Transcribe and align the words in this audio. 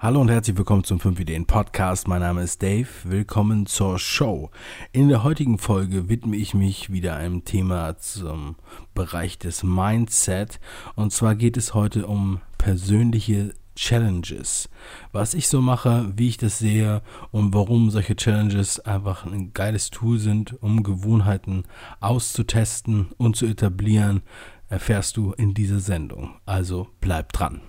Hallo 0.00 0.20
und 0.20 0.30
herzlich 0.30 0.56
willkommen 0.56 0.84
zum 0.84 1.00
5 1.00 1.18
Ideen 1.18 1.44
Podcast. 1.44 2.06
Mein 2.06 2.20
Name 2.20 2.44
ist 2.44 2.62
Dave. 2.62 2.86
Willkommen 3.02 3.66
zur 3.66 3.98
Show. 3.98 4.52
In 4.92 5.08
der 5.08 5.24
heutigen 5.24 5.58
Folge 5.58 6.08
widme 6.08 6.36
ich 6.36 6.54
mich 6.54 6.92
wieder 6.92 7.16
einem 7.16 7.44
Thema 7.44 7.98
zum 7.98 8.54
Bereich 8.94 9.40
des 9.40 9.64
Mindset. 9.64 10.60
Und 10.94 11.12
zwar 11.12 11.34
geht 11.34 11.56
es 11.56 11.74
heute 11.74 12.06
um 12.06 12.40
persönliche 12.58 13.54
Challenges. 13.74 14.68
Was 15.10 15.34
ich 15.34 15.48
so 15.48 15.60
mache, 15.60 16.12
wie 16.14 16.28
ich 16.28 16.36
das 16.36 16.60
sehe 16.60 17.02
und 17.32 17.52
warum 17.52 17.90
solche 17.90 18.14
Challenges 18.14 18.78
einfach 18.78 19.26
ein 19.26 19.52
geiles 19.52 19.90
Tool 19.90 20.20
sind, 20.20 20.62
um 20.62 20.84
Gewohnheiten 20.84 21.64
auszutesten 21.98 23.08
und 23.16 23.34
zu 23.34 23.46
etablieren, 23.46 24.22
erfährst 24.68 25.16
du 25.16 25.32
in 25.32 25.54
dieser 25.54 25.80
Sendung. 25.80 26.36
Also 26.46 26.86
bleib 27.00 27.32
dran. 27.32 27.62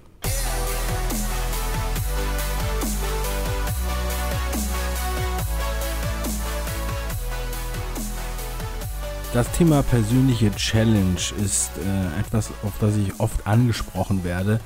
Das 9.32 9.52
Thema 9.52 9.84
persönliche 9.84 10.50
Challenge 10.56 11.20
ist 11.44 11.72
äh, 11.78 12.20
etwas, 12.20 12.52
auf 12.64 12.74
das 12.82 12.98
ich 12.98 13.20
oft 13.20 13.46
angesprochen 13.46 14.24
werde, 14.24 14.60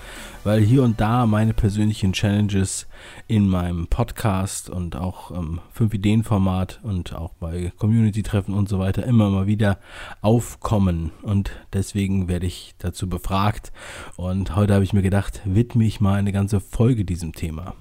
weil 0.45 0.61
hier 0.61 0.83
und 0.83 1.01
da 1.01 1.25
meine 1.25 1.53
persönlichen 1.53 2.13
Challenges 2.13 2.87
in 3.27 3.49
meinem 3.49 3.87
Podcast 3.87 4.69
und 4.69 4.95
auch 4.95 5.31
im 5.31 5.59
5-Ideen-Format 5.77 6.79
und 6.81 7.13
auch 7.13 7.33
bei 7.33 7.73
Community-Treffen 7.77 8.53
und 8.53 8.69
so 8.69 8.79
weiter 8.79 9.05
immer 9.05 9.29
mal 9.29 9.47
wieder 9.47 9.79
aufkommen. 10.21 11.11
Und 11.23 11.51
deswegen 11.73 12.29
werde 12.29 12.45
ich 12.45 12.73
dazu 12.77 13.09
befragt. 13.09 13.73
Und 14.15 14.55
heute 14.55 14.75
habe 14.75 14.85
ich 14.85 14.93
mir 14.93 15.01
gedacht, 15.01 15.41
widme 15.43 15.83
ich 15.83 15.99
mal 15.99 16.15
eine 16.15 16.31
ganze 16.31 16.61
Folge 16.61 17.03
diesem 17.03 17.33
Thema. 17.33 17.75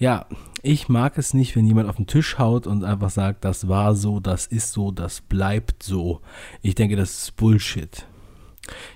Ja, 0.00 0.24
ich 0.62 0.88
mag 0.88 1.18
es 1.18 1.34
nicht, 1.34 1.54
wenn 1.56 1.66
jemand 1.66 1.86
auf 1.86 1.96
den 1.96 2.06
Tisch 2.06 2.38
haut 2.38 2.66
und 2.66 2.84
einfach 2.84 3.10
sagt, 3.10 3.44
das 3.44 3.68
war 3.68 3.94
so, 3.94 4.18
das 4.18 4.46
ist 4.46 4.72
so, 4.72 4.90
das 4.90 5.20
bleibt 5.20 5.82
so. 5.82 6.22
Ich 6.62 6.74
denke, 6.74 6.96
das 6.96 7.24
ist 7.24 7.36
Bullshit. 7.36 8.06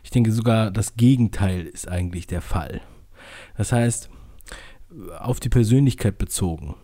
Ich 0.03 0.09
denke 0.09 0.33
sogar, 0.33 0.70
das 0.70 0.97
Gegenteil 0.97 1.67
ist 1.67 1.89
eigentlich 1.89 2.27
der 2.27 2.41
Fall. 2.41 2.81
Das 3.55 3.70
heißt, 3.70 4.09
auf 5.19 5.41
die 5.41 5.51
Persönlichkeit 5.51 6.17
bezogen. 6.17 6.75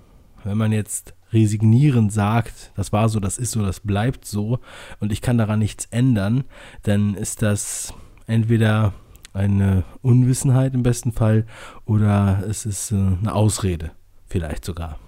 Wenn 0.45 0.59
man 0.59 0.73
jetzt 0.73 1.15
resignierend 1.33 2.13
sagt, 2.13 2.73
das 2.77 2.93
war 2.93 3.09
so, 3.09 3.21
das 3.21 3.39
ist 3.39 3.53
so, 3.53 3.63
das 3.63 3.81
bleibt 3.81 4.27
so 4.27 4.59
und 4.99 5.13
ich 5.13 5.23
kann 5.23 5.39
daran 5.39 5.61
nichts 5.61 5.87
ändern, 5.87 6.45
dann 6.83 7.15
ist 7.15 7.41
das 7.41 7.95
entweder 8.27 8.93
eine 9.33 9.85
Unwissenheit 10.03 10.75
im 10.75 10.83
besten 10.83 11.13
Fall 11.13 11.47
oder 11.87 12.45
es 12.47 12.67
ist 12.67 12.91
äh, 12.93 12.97
eine 12.97 13.33
Ausrede 13.33 13.93
vielleicht 14.31 14.65
sogar. 14.65 14.99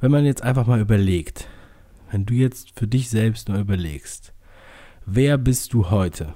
Wenn 0.00 0.10
man 0.10 0.24
jetzt 0.24 0.42
einfach 0.42 0.66
mal 0.66 0.80
überlegt, 0.80 1.48
wenn 2.10 2.26
du 2.26 2.34
jetzt 2.34 2.78
für 2.78 2.86
dich 2.86 3.08
selbst 3.08 3.48
nur 3.48 3.58
überlegst, 3.58 4.32
wer 5.06 5.38
bist 5.38 5.72
du 5.72 5.90
heute? 5.90 6.34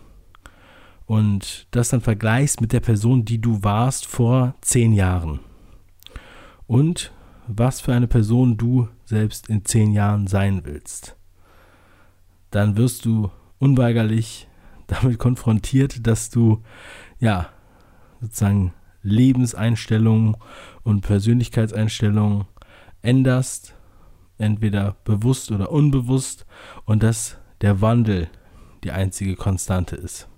Und 1.06 1.66
das 1.72 1.90
dann 1.90 2.00
vergleichst 2.00 2.60
mit 2.60 2.72
der 2.72 2.80
Person, 2.80 3.24
die 3.24 3.40
du 3.40 3.62
warst 3.62 4.06
vor 4.06 4.54
zehn 4.60 4.92
Jahren. 4.92 5.40
Und 6.66 7.12
was 7.48 7.80
für 7.80 7.92
eine 7.92 8.06
Person 8.06 8.56
du 8.56 8.88
selbst 9.04 9.48
in 9.48 9.64
zehn 9.64 9.92
Jahren 9.92 10.28
sein 10.28 10.64
willst. 10.64 11.16
Dann 12.50 12.76
wirst 12.76 13.04
du 13.04 13.30
unweigerlich 13.58 14.48
damit 14.86 15.18
konfrontiert, 15.18 16.06
dass 16.06 16.30
du 16.30 16.62
ja 17.18 17.48
sozusagen 18.20 18.72
Lebenseinstellungen 19.02 20.36
und 20.82 21.02
Persönlichkeitseinstellungen 21.02 22.46
änderst, 23.02 23.74
entweder 24.38 24.96
bewusst 25.04 25.50
oder 25.50 25.70
unbewusst, 25.70 26.46
und 26.84 27.02
dass 27.02 27.38
der 27.60 27.80
Wandel 27.80 28.28
die 28.84 28.92
einzige 28.92 29.36
Konstante 29.36 29.96
ist. 29.96 30.28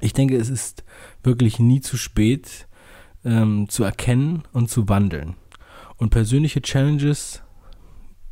Ich 0.00 0.12
denke, 0.12 0.36
es 0.36 0.48
ist 0.48 0.84
wirklich 1.22 1.58
nie 1.58 1.80
zu 1.80 1.96
spät 1.96 2.66
ähm, 3.24 3.68
zu 3.68 3.84
erkennen 3.84 4.42
und 4.52 4.70
zu 4.70 4.88
wandeln. 4.88 5.36
Und 5.96 6.10
persönliche 6.10 6.62
Challenges, 6.62 7.42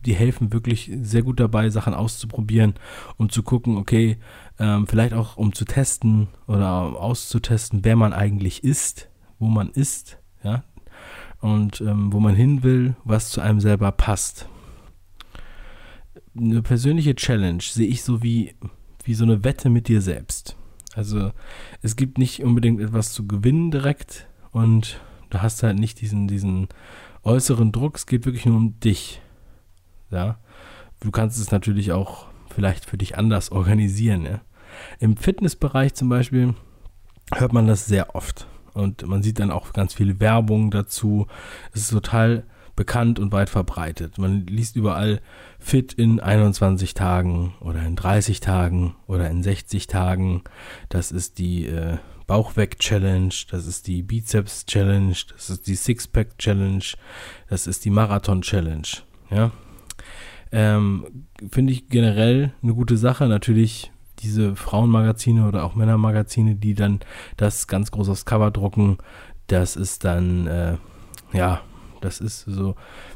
die 0.05 0.15
helfen 0.15 0.53
wirklich 0.53 0.91
sehr 1.03 1.23
gut 1.23 1.39
dabei, 1.39 1.71
Sachen 1.71 1.95
auszuprobieren, 1.95 2.75
um 3.17 3.31
zu 3.31 3.43
gucken, 3.43 3.77
okay, 3.77 4.19
ähm, 4.59 4.87
vielleicht 4.87 5.15
auch 5.15 5.37
um 5.37 5.53
zu 5.53 5.65
testen 5.65 6.29
oder 6.49 6.99
auszutesten, 6.99 7.85
wer 7.85 7.97
man 7.97 8.13
eigentlich 8.13 8.65
ist 8.65 9.12
wo 9.43 9.49
man 9.49 9.71
ist, 9.71 10.19
ja, 10.45 10.63
und 11.41 11.81
ähm, 11.81 12.13
wo 12.13 12.21
man 12.21 12.37
hin 12.37 12.63
will, 12.63 12.95
was 13.03 13.31
zu 13.31 13.41
einem 13.41 13.59
selber 13.59 13.91
passt. 13.91 14.49
Eine 16.37 16.63
persönliche 16.63 17.17
Challenge 17.17 17.61
sehe 17.61 17.89
ich 17.89 18.05
so 18.05 18.23
wie, 18.23 18.55
wie 19.03 19.15
so 19.15 19.25
eine 19.25 19.43
Wette 19.43 19.69
mit 19.69 19.89
dir 19.89 20.01
selbst. 20.01 20.57
Also 20.95 21.33
es 21.83 21.97
gibt 21.97 22.19
nicht 22.19 22.45
unbedingt 22.45 22.81
etwas 22.81 23.13
zu 23.13 23.27
gewinnen 23.27 23.73
direkt 23.73 24.29
und 24.53 25.01
du 25.31 25.43
hast 25.43 25.65
halt 25.65 25.77
nicht 25.77 26.01
diesen, 26.01 26.29
diesen 26.29 26.69
äußeren 27.25 27.73
Druck, 27.73 27.97
es 27.97 28.07
geht 28.07 28.25
wirklich 28.25 28.47
nur 28.47 28.57
um 28.57 28.79
dich. 28.79 29.21
Ja. 30.11 30.39
Du 31.01 31.11
kannst 31.11 31.41
es 31.41 31.51
natürlich 31.51 31.91
auch 31.91 32.27
vielleicht 32.55 32.85
für 32.85 32.97
dich 32.97 33.19
anders 33.19 33.51
organisieren. 33.51 34.25
Ja? 34.25 34.41
Im 35.01 35.17
Fitnessbereich 35.17 35.95
zum 35.95 36.09
Beispiel 36.09 36.55
hört 37.35 37.53
man 37.53 37.67
das 37.67 37.87
sehr 37.87 38.15
oft. 38.15 38.47
Und 38.75 39.07
man 39.07 39.23
sieht 39.23 39.39
dann 39.39 39.51
auch 39.51 39.73
ganz 39.73 39.95
viele 39.95 40.21
Werbung 40.21 40.71
dazu. 40.71 41.27
Es 41.73 41.83
ist 41.83 41.91
total 41.91 42.45
bekannt 42.75 43.19
und 43.19 43.33
weit 43.33 43.51
verbreitet. 43.51 44.19
Man 44.19 44.47
liest 44.47 44.77
überall 44.77 45.21
fit 45.59 45.93
in 45.93 46.21
21 46.21 46.95
Tagen 46.95 47.55
oder 47.61 47.83
in 47.83 47.97
30 47.97 48.41
Tagen 48.41 48.97
oder 49.07 49.29
in 49.31 49.43
60 49.43 49.87
Tagen. 49.87 50.43
Das 50.89 51.13
ist 51.13 51.39
die 51.39 51.67
äh, 51.67 51.99
Bauchweg-Challenge, 52.27 53.35
das 53.51 53.67
ist 53.67 53.87
die 53.87 54.03
Bizeps-Challenge, 54.03 55.15
das 55.33 55.51
ist 55.51 55.67
die 55.67 55.75
Sixpack-Challenge, 55.75 56.85
das 57.49 57.67
ist 57.67 57.85
die 57.85 57.91
Marathon-Challenge. 57.91 58.89
Ja. 59.31 59.51
Ähm, 60.51 61.27
Finde 61.51 61.73
ich 61.73 61.89
generell 61.89 62.55
eine 62.63 62.75
gute 62.75 62.97
Sache. 62.97 63.27
Natürlich 63.27 63.92
diese 64.23 64.57
Frauenmagazine 64.57 65.47
oder 65.47 65.65
auch 65.65 65.75
Männermagazine, 65.75 66.55
die 66.55 66.75
dann 66.75 67.01
das 67.37 67.67
ganz 67.67 67.91
groß 67.91 68.09
aufs 68.09 68.25
Cover 68.25 68.51
drucken, 68.51 68.99
das 69.47 69.77
ist 69.77 70.05
dann, 70.05 70.47
äh, 70.47 70.77
ja, 71.33 71.63
das 72.01 72.21
ist 72.21 72.41
so, 72.41 72.75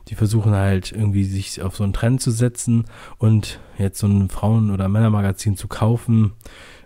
die 0.09 0.15
versuchen 0.15 0.53
halt 0.53 0.93
irgendwie 0.93 1.25
sich 1.25 1.63
auf 1.63 1.77
so 1.77 1.85
einen 1.85 1.93
Trend 1.93 2.21
zu 2.21 2.31
setzen 2.31 2.85
und 3.19 3.61
jetzt 3.79 3.99
so 3.99 4.07
ein 4.07 4.29
Frauen- 4.29 4.71
oder 4.71 4.89
Männermagazin 4.89 5.57
zu 5.57 5.69
kaufen 5.69 6.33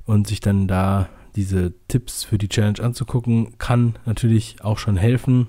und 0.07 0.27
sich 0.27 0.41
dann 0.41 0.67
da 0.67 1.09
diese 1.37 1.75
Tipps 1.89 2.25
für 2.25 2.39
die 2.39 2.49
Challenge 2.49 2.81
anzugucken, 2.81 3.57
kann 3.59 3.99
natürlich 4.05 4.57
auch 4.63 4.79
schon 4.79 4.97
helfen, 4.97 5.49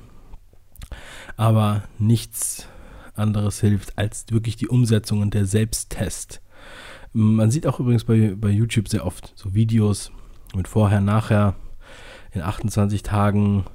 aber 1.38 1.84
nichts 1.98 2.68
anderes 3.16 3.60
hilft 3.62 3.98
als 3.98 4.26
wirklich 4.30 4.56
die 4.56 4.68
Umsetzung 4.68 5.22
und 5.22 5.34
der 5.34 5.46
Selbsttest. 5.46 6.42
Man 7.14 7.52
sieht 7.52 7.68
auch 7.68 7.80
übrigens 7.80 8.06
bei, 8.06 8.36
bei 8.36 8.50
YouTube 8.50 8.88
sehr 8.88 9.06
oft 9.06 9.34
so 9.36 9.54
Videos 9.54 10.12
mit 10.56 10.68
vorher, 10.68 11.02
nachher. 11.02 11.56
In 12.32 12.42
28 12.42 13.04
Tagen 13.04 13.66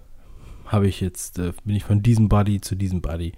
habe 0.65 0.89
ich 0.89 1.01
jetzt, 1.01 1.39
äh, 1.39 1.53
bin 1.65 1.77
ich 1.77 1.85
von 1.85 2.03
diesem 2.03 2.29
Body 2.29 2.61
zu 2.61 2.75
diesem 2.75 3.03
Body, 3.03 3.33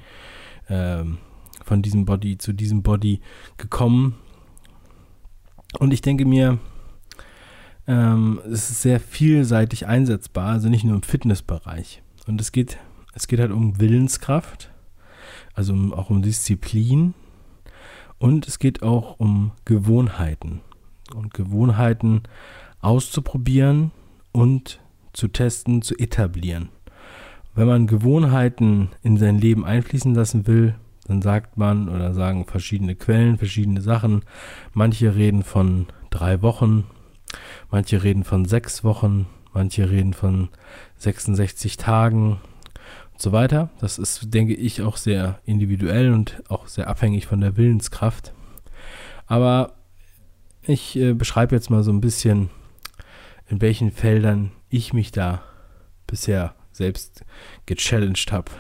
ähm, 0.69 1.19
von 1.65 1.83
diesem 1.83 2.05
Body 2.05 2.39
zu 2.39 2.53
diesem 2.53 2.83
Body 2.83 3.21
gekommen. 3.57 4.15
Und 5.79 5.93
ich 5.93 6.01
denke 6.01 6.25
mir, 6.25 6.59
ähm, 7.89 8.41
es 8.45 8.71
ist 8.71 8.83
sehr 8.83 9.01
vielseitig 9.01 9.87
einsetzbar, 9.87 10.53
also 10.53 10.69
nicht 10.69 10.85
nur 10.85 10.95
im 10.95 11.03
Fitnessbereich. 11.03 12.03
Und 12.27 12.41
es 12.41 12.53
geht, 12.53 12.79
es 13.15 13.27
geht 13.27 13.41
halt 13.41 13.51
um 13.51 13.81
Willenskraft, 13.81 14.71
also 15.55 15.75
auch 15.93 16.11
um 16.11 16.23
Disziplin, 16.23 17.15
und 18.19 18.49
es 18.49 18.59
geht 18.59 18.83
auch 18.83 19.19
um 19.19 19.53
Gewohnheiten. 19.65 20.61
Und 21.15 21.33
Gewohnheiten 21.35 22.23
auszuprobieren 22.81 23.93
und 24.33 24.81
zu 25.13 25.29
testen, 25.29 25.83
zu 25.83 25.97
etablieren. 25.97 26.69
Wenn 27.55 27.67
man 27.67 27.87
Gewohnheiten 27.87 28.91
in 29.03 29.17
sein 29.17 29.39
Leben 29.39 29.65
einfließen 29.65 30.15
lassen 30.15 30.47
will, 30.47 30.75
dann 31.07 31.23
sagt 31.23 31.57
man 31.57 31.89
oder 31.89 32.13
sagen 32.13 32.45
verschiedene 32.45 32.95
Quellen, 32.95 33.39
verschiedene 33.39 33.81
Sachen. 33.81 34.23
Manche 34.75 35.17
reden 35.17 35.43
von 35.43 35.87
drei 36.11 36.43
Wochen, 36.43 36.85
manche 37.71 38.03
reden 38.05 38.25
von 38.25 38.45
sechs 38.45 38.85
Wochen, 38.85 39.27
manche 39.53 39.91
reden 39.91 40.13
von 40.13 40.51
66 40.99 41.79
Tagen, 41.79 42.41
so 43.21 43.33
weiter. 43.33 43.71
Das 43.81 43.99
ist, 43.99 44.33
denke 44.33 44.55
ich, 44.55 44.83
auch 44.83 44.97
sehr 44.97 45.41
individuell 45.45 46.13
und 46.13 46.43
auch 46.49 46.67
sehr 46.67 46.89
abhängig 46.89 47.27
von 47.27 47.41
der 47.41 47.57
Willenskraft. 47.57 48.33
Aber 49.27 49.75
ich 50.63 50.97
äh, 50.97 51.15
beschreibe 51.15 51.55
jetzt 51.55 51.71
mal 51.71 51.83
so 51.83 51.93
ein 51.93 52.01
bisschen, 52.01 52.51
in 53.49 53.61
welchen 53.61 53.91
Feldern 53.91 54.53
ich 54.69 54.93
mich 54.93 55.13
da 55.13 55.43
bisher 56.07 56.55
selbst 56.73 57.25
gechallenged 57.67 58.33
habe. 58.33 58.51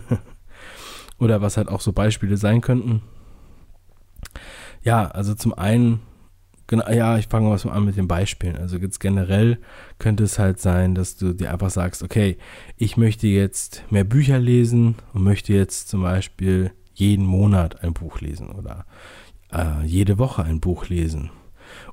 Oder 1.18 1.40
was 1.40 1.56
halt 1.56 1.68
auch 1.68 1.80
so 1.80 1.92
Beispiele 1.92 2.36
sein 2.36 2.60
könnten. 2.60 3.02
Ja, 4.82 5.08
also 5.08 5.34
zum 5.34 5.54
einen, 5.54 6.00
genau, 6.66 6.88
ja, 6.90 7.18
ich 7.18 7.28
fange 7.28 7.48
mal 7.48 7.70
an 7.70 7.84
mit 7.84 7.96
den 7.96 8.08
Beispielen. 8.08 8.56
Also 8.56 8.76
jetzt 8.76 9.00
generell 9.00 9.58
könnte 9.98 10.24
es 10.24 10.38
halt 10.38 10.60
sein, 10.60 10.94
dass 10.94 11.16
du 11.16 11.32
dir 11.32 11.52
einfach 11.52 11.70
sagst, 11.70 12.02
okay, 12.02 12.36
ich 12.76 12.96
möchte 12.96 13.26
jetzt 13.26 13.84
mehr 13.90 14.04
Bücher 14.04 14.38
lesen 14.38 14.96
und 15.12 15.22
möchte 15.22 15.52
jetzt 15.52 15.88
zum 15.88 16.02
Beispiel 16.02 16.72
jeden 16.94 17.24
Monat 17.24 17.82
ein 17.82 17.94
Buch 17.94 18.20
lesen 18.20 18.50
oder 18.50 18.86
äh, 19.52 19.84
jede 19.84 20.18
Woche 20.18 20.44
ein 20.44 20.60
Buch 20.60 20.88
lesen. 20.88 21.30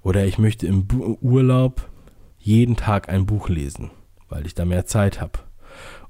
Oder 0.02 0.26
ich 0.26 0.38
möchte 0.38 0.68
im 0.68 0.88
Bu 0.88 1.18
Urlaub 1.22 1.90
jeden 2.38 2.76
Tag 2.76 3.10
ein 3.10 3.26
Buch 3.26 3.50
lesen, 3.50 3.92
weil 4.30 4.46
ich 4.46 4.56
da 4.56 4.66
mehr 4.66 4.86
Zeit 4.86 5.22
habe. 5.22 5.40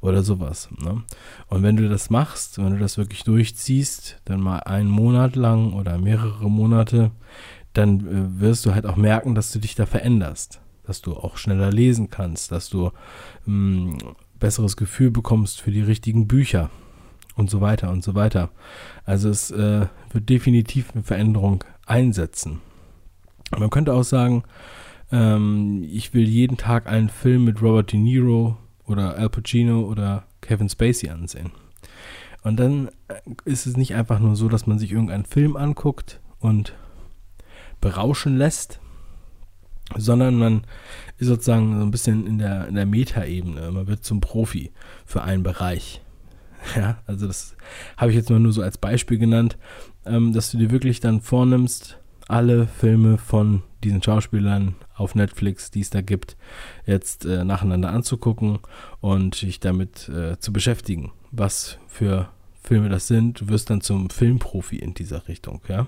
Oder 0.02 0.24
sowas. 0.24 0.70
Ne? 0.78 1.04
Und 1.48 1.64
wenn 1.64 1.76
du 1.76 1.90
das 1.90 2.10
machst, 2.10 2.58
wenn 2.58 2.72
du 2.72 2.80
das 2.80 2.98
wirklich 2.98 3.24
durchziehst, 3.24 4.22
dann 4.26 4.40
mal 4.40 4.60
einen 4.60 4.90
Monat 4.90 5.36
lang 5.36 5.74
oder 5.74 5.98
mehrere 5.98 6.50
Monate, 6.50 7.12
dann 7.74 8.00
äh, 8.00 8.42
wirst 8.42 8.66
du 8.66 8.74
halt 8.74 8.86
auch 8.86 8.96
merken, 8.96 9.36
dass 9.36 9.52
du 9.52 9.60
dich 9.60 9.76
da 9.76 9.86
veränderst. 9.86 10.62
Dass 10.84 11.02
du 11.02 11.16
auch 11.16 11.38
schneller 11.38 11.72
lesen 11.72 12.10
kannst, 12.10 12.52
dass 12.52 12.70
du 12.70 12.88
ein 13.48 13.98
hm, 13.98 13.98
besseres 14.40 14.78
Gefühl 14.78 15.12
bekommst 15.12 15.62
für 15.62 15.72
die 15.72 15.82
richtigen 15.82 16.28
Bücher 16.28 16.70
und 17.36 17.50
so 17.50 17.62
weiter 17.62 17.92
und 17.92 18.04
so 18.04 18.16
weiter. 18.16 18.50
Also 19.06 19.30
es 19.30 19.52
äh, 19.52 19.88
wird 20.12 20.30
definitiv 20.30 20.92
eine 20.94 21.04
Veränderung 21.04 21.64
einsetzen. 21.86 22.62
Man 23.58 23.70
könnte 23.70 23.94
auch 23.94 24.04
sagen, 24.04 24.44
ähm, 25.12 25.84
ich 25.90 26.14
will 26.14 26.28
jeden 26.28 26.58
Tag 26.58 26.88
einen 26.88 27.10
Film 27.10 27.46
mit 27.46 27.62
Robert 27.62 27.92
De 27.92 28.00
Niro 28.00 28.58
oder 28.86 29.16
Al 29.16 29.30
Pacino 29.30 29.82
oder 29.82 30.26
Kevin 30.42 30.70
Spacey 30.70 31.10
ansehen. 31.10 31.52
Und 32.44 32.58
dann 32.60 32.90
äh, 33.08 33.16
ist 33.46 33.66
es 33.66 33.78
nicht 33.78 33.96
einfach 33.96 34.20
nur 34.20 34.36
so, 34.36 34.50
dass 34.50 34.68
man 34.68 34.80
sich 34.80 34.92
irgendeinen 34.92 35.26
Film 35.26 35.56
anguckt 35.56 36.20
und 36.40 36.74
berauschen 37.82 38.38
lässt, 38.38 38.80
sondern 39.96 40.36
man 40.36 40.64
ist 41.18 41.28
sozusagen 41.28 41.78
so 41.78 41.86
ein 41.86 41.92
bisschen 41.92 42.28
in 42.28 42.38
der, 42.38 42.68
in 42.68 42.76
der 42.76 42.86
Metaebene. 42.86 43.72
Man 43.72 43.88
wird 43.88 44.04
zum 44.04 44.22
Profi 44.22 44.72
für 45.06 45.24
einen 45.24 45.44
Bereich. 45.44 46.02
Ja, 46.76 47.02
also 47.06 47.26
das 47.26 47.56
habe 47.96 48.12
ich 48.12 48.18
jetzt 48.18 48.30
mal 48.30 48.38
nur 48.38 48.52
so 48.52 48.62
als 48.62 48.78
Beispiel 48.78 49.18
genannt, 49.18 49.58
ähm, 50.06 50.34
dass 50.34 50.52
du 50.52 50.58
dir 50.58 50.72
wirklich 50.72 51.00
dann 51.00 51.22
vornimmst, 51.22 51.98
alle 52.28 52.68
Filme 52.68 53.18
von 53.18 53.64
diesen 53.84 54.04
Schauspielern 54.04 54.76
auf 54.94 55.16
Netflix, 55.16 55.72
die 55.72 55.80
es 55.80 55.90
da 55.90 56.02
gibt, 56.02 56.38
jetzt 56.86 57.26
äh, 57.26 57.44
nacheinander 57.44 57.92
anzugucken 57.92 58.60
und 59.02 59.42
dich 59.42 59.60
damit 59.60 60.10
äh, 60.10 60.38
zu 60.40 60.54
beschäftigen, 60.54 61.12
was 61.32 61.80
für 61.88 62.30
Filme 62.62 62.90
das 62.90 63.08
sind. 63.08 63.42
Du 63.42 63.48
wirst 63.50 63.70
dann 63.70 63.82
zum 63.82 64.10
Filmprofi 64.10 64.76
in 64.76 64.94
dieser 64.94 65.28
Richtung, 65.28 65.62
ja. 65.68 65.88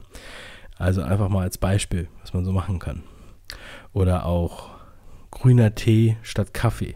Also 0.77 1.01
einfach 1.01 1.29
mal 1.29 1.43
als 1.43 1.57
Beispiel, 1.57 2.07
was 2.21 2.33
man 2.33 2.45
so 2.45 2.51
machen 2.51 2.79
kann. 2.79 3.03
Oder 3.93 4.25
auch 4.25 4.69
grüner 5.29 5.75
Tee 5.75 6.17
statt 6.21 6.53
Kaffee. 6.53 6.95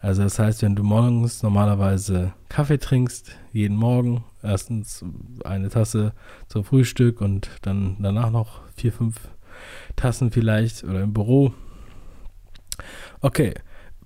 Also 0.00 0.22
das 0.22 0.38
heißt, 0.38 0.62
wenn 0.62 0.76
du 0.76 0.84
morgens 0.84 1.42
normalerweise 1.42 2.32
Kaffee 2.48 2.78
trinkst, 2.78 3.36
jeden 3.52 3.76
Morgen, 3.76 4.24
erstens 4.42 5.04
eine 5.44 5.68
Tasse 5.68 6.12
zum 6.48 6.64
Frühstück 6.64 7.20
und 7.20 7.50
dann 7.62 7.96
danach 8.00 8.30
noch 8.30 8.60
vier, 8.74 8.92
fünf 8.92 9.16
Tassen 9.96 10.30
vielleicht 10.30 10.84
oder 10.84 11.00
im 11.00 11.12
Büro. 11.12 11.54
Okay, 13.20 13.54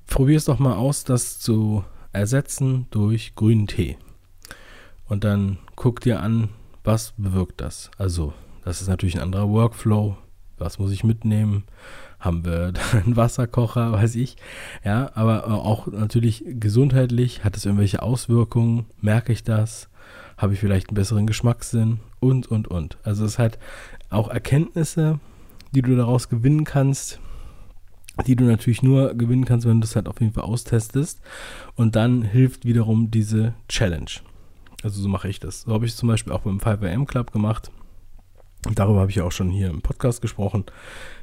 probier 0.07 0.37
es 0.37 0.45
doch 0.45 0.59
mal 0.59 0.77
aus, 0.77 1.05
das 1.05 1.39
zu 1.41 1.85
ersetzen 2.13 2.87
durch 2.91 3.35
grünen 3.35 3.67
Tee. 3.67 3.99
Und 5.07 5.25
dann 5.25 5.59
guck 5.75 6.01
dir 6.01 6.21
an, 6.21 6.51
was 6.85 7.13
bewirkt 7.17 7.61
das. 7.61 7.91
Also, 7.99 8.33
das 8.65 8.81
ist 8.81 8.89
natürlich 8.89 9.17
ein 9.17 9.23
anderer 9.23 9.49
Workflow. 9.49 10.17
Was 10.59 10.79
muss 10.79 10.93
ich 10.93 11.05
mitnehmen? 11.05 11.65
Haben 12.19 12.45
wir 12.45 12.73
einen 12.93 13.17
Wasserkocher, 13.17 13.93
weiß 13.93 14.15
ich. 14.17 14.37
Ja, 14.85 15.11
aber 15.15 15.47
auch 15.49 15.87
natürlich 15.87 16.45
gesundheitlich. 16.47 17.45
Hat 17.45 17.57
es 17.57 17.65
irgendwelche 17.65 18.03
Auswirkungen? 18.03 18.87
Merke 19.01 19.33
ich 19.33 19.43
das? 19.43 19.89
Habe 20.37 20.55
ich 20.55 20.61
vielleicht 20.61 20.89
einen 20.89 20.97
besseren 20.97 21.27
Geschmackssinn? 21.27 22.01
Und, 22.21 22.51
und, 22.51 22.69
und. 22.69 22.99
Also 23.03 23.25
es 23.25 23.39
hat 23.39 23.59
auch 24.11 24.29
Erkenntnisse, 24.29 25.19
die 25.73 25.83
du 25.83 25.97
daraus 25.97 26.29
gewinnen 26.29 26.65
kannst, 26.65 27.21
die 28.27 28.37
du 28.37 28.45
natürlich 28.45 28.83
nur 28.83 29.15
gewinnen 29.15 29.47
kannst, 29.47 29.67
wenn 29.67 29.81
du 29.81 29.87
es 29.87 29.97
halt 29.97 30.09
auf 30.09 30.21
jeden 30.21 30.35
Fall 30.35 30.45
austestest. 30.45 31.21
Und 31.75 31.97
dann 31.97 32.23
hilft 32.23 32.67
wiederum 32.67 33.11
diese 33.11 33.55
Challenge. 33.69 34.11
Also 34.83 35.01
so 35.01 35.09
mache 35.09 35.29
ich 35.29 35.41
das. 35.41 35.63
So 35.63 35.73
habe 35.73 35.87
ich 35.87 35.93
es 35.93 35.99
zum 35.99 36.09
Beispiel 36.09 36.33
auch 36.33 36.41
beim 36.41 36.59
5am 36.59 37.07
Club 37.07 37.33
gemacht. 37.33 37.71
Darüber 38.63 39.01
habe 39.01 39.11
ich 39.11 39.21
auch 39.21 39.33
schon 39.33 39.51
hier 39.51 39.71
im 39.71 39.81
Podcast 39.81 40.21
gesprochen. 40.21 40.65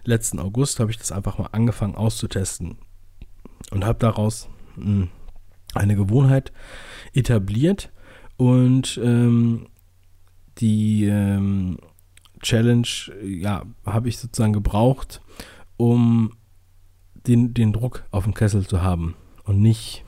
Letzten 0.03 0.39
August 0.39 0.79
habe 0.79 0.91
ich 0.91 0.97
das 0.97 1.11
einfach 1.11 1.37
mal 1.37 1.49
angefangen 1.51 1.95
auszutesten 1.95 2.77
und 3.71 3.85
habe 3.85 3.99
daraus 3.99 4.49
hm, 4.75 5.09
eine 5.75 5.95
Gewohnheit 5.95 6.51
etabliert 7.13 7.91
und 8.37 8.99
ähm, 9.03 9.67
die 10.57 11.05
ähm, 11.05 11.77
Challenge, 12.41 12.87
ja, 13.23 13.63
habe 13.85 14.09
ich 14.09 14.17
sozusagen 14.17 14.53
gebraucht, 14.53 15.21
um 15.75 16.33
den, 17.27 17.53
den 17.53 17.73
Druck 17.73 18.05
auf 18.11 18.23
dem 18.23 18.33
Kessel 18.33 18.65
zu 18.65 18.81
haben 18.81 19.15
und 19.43 19.61
nicht 19.61 20.03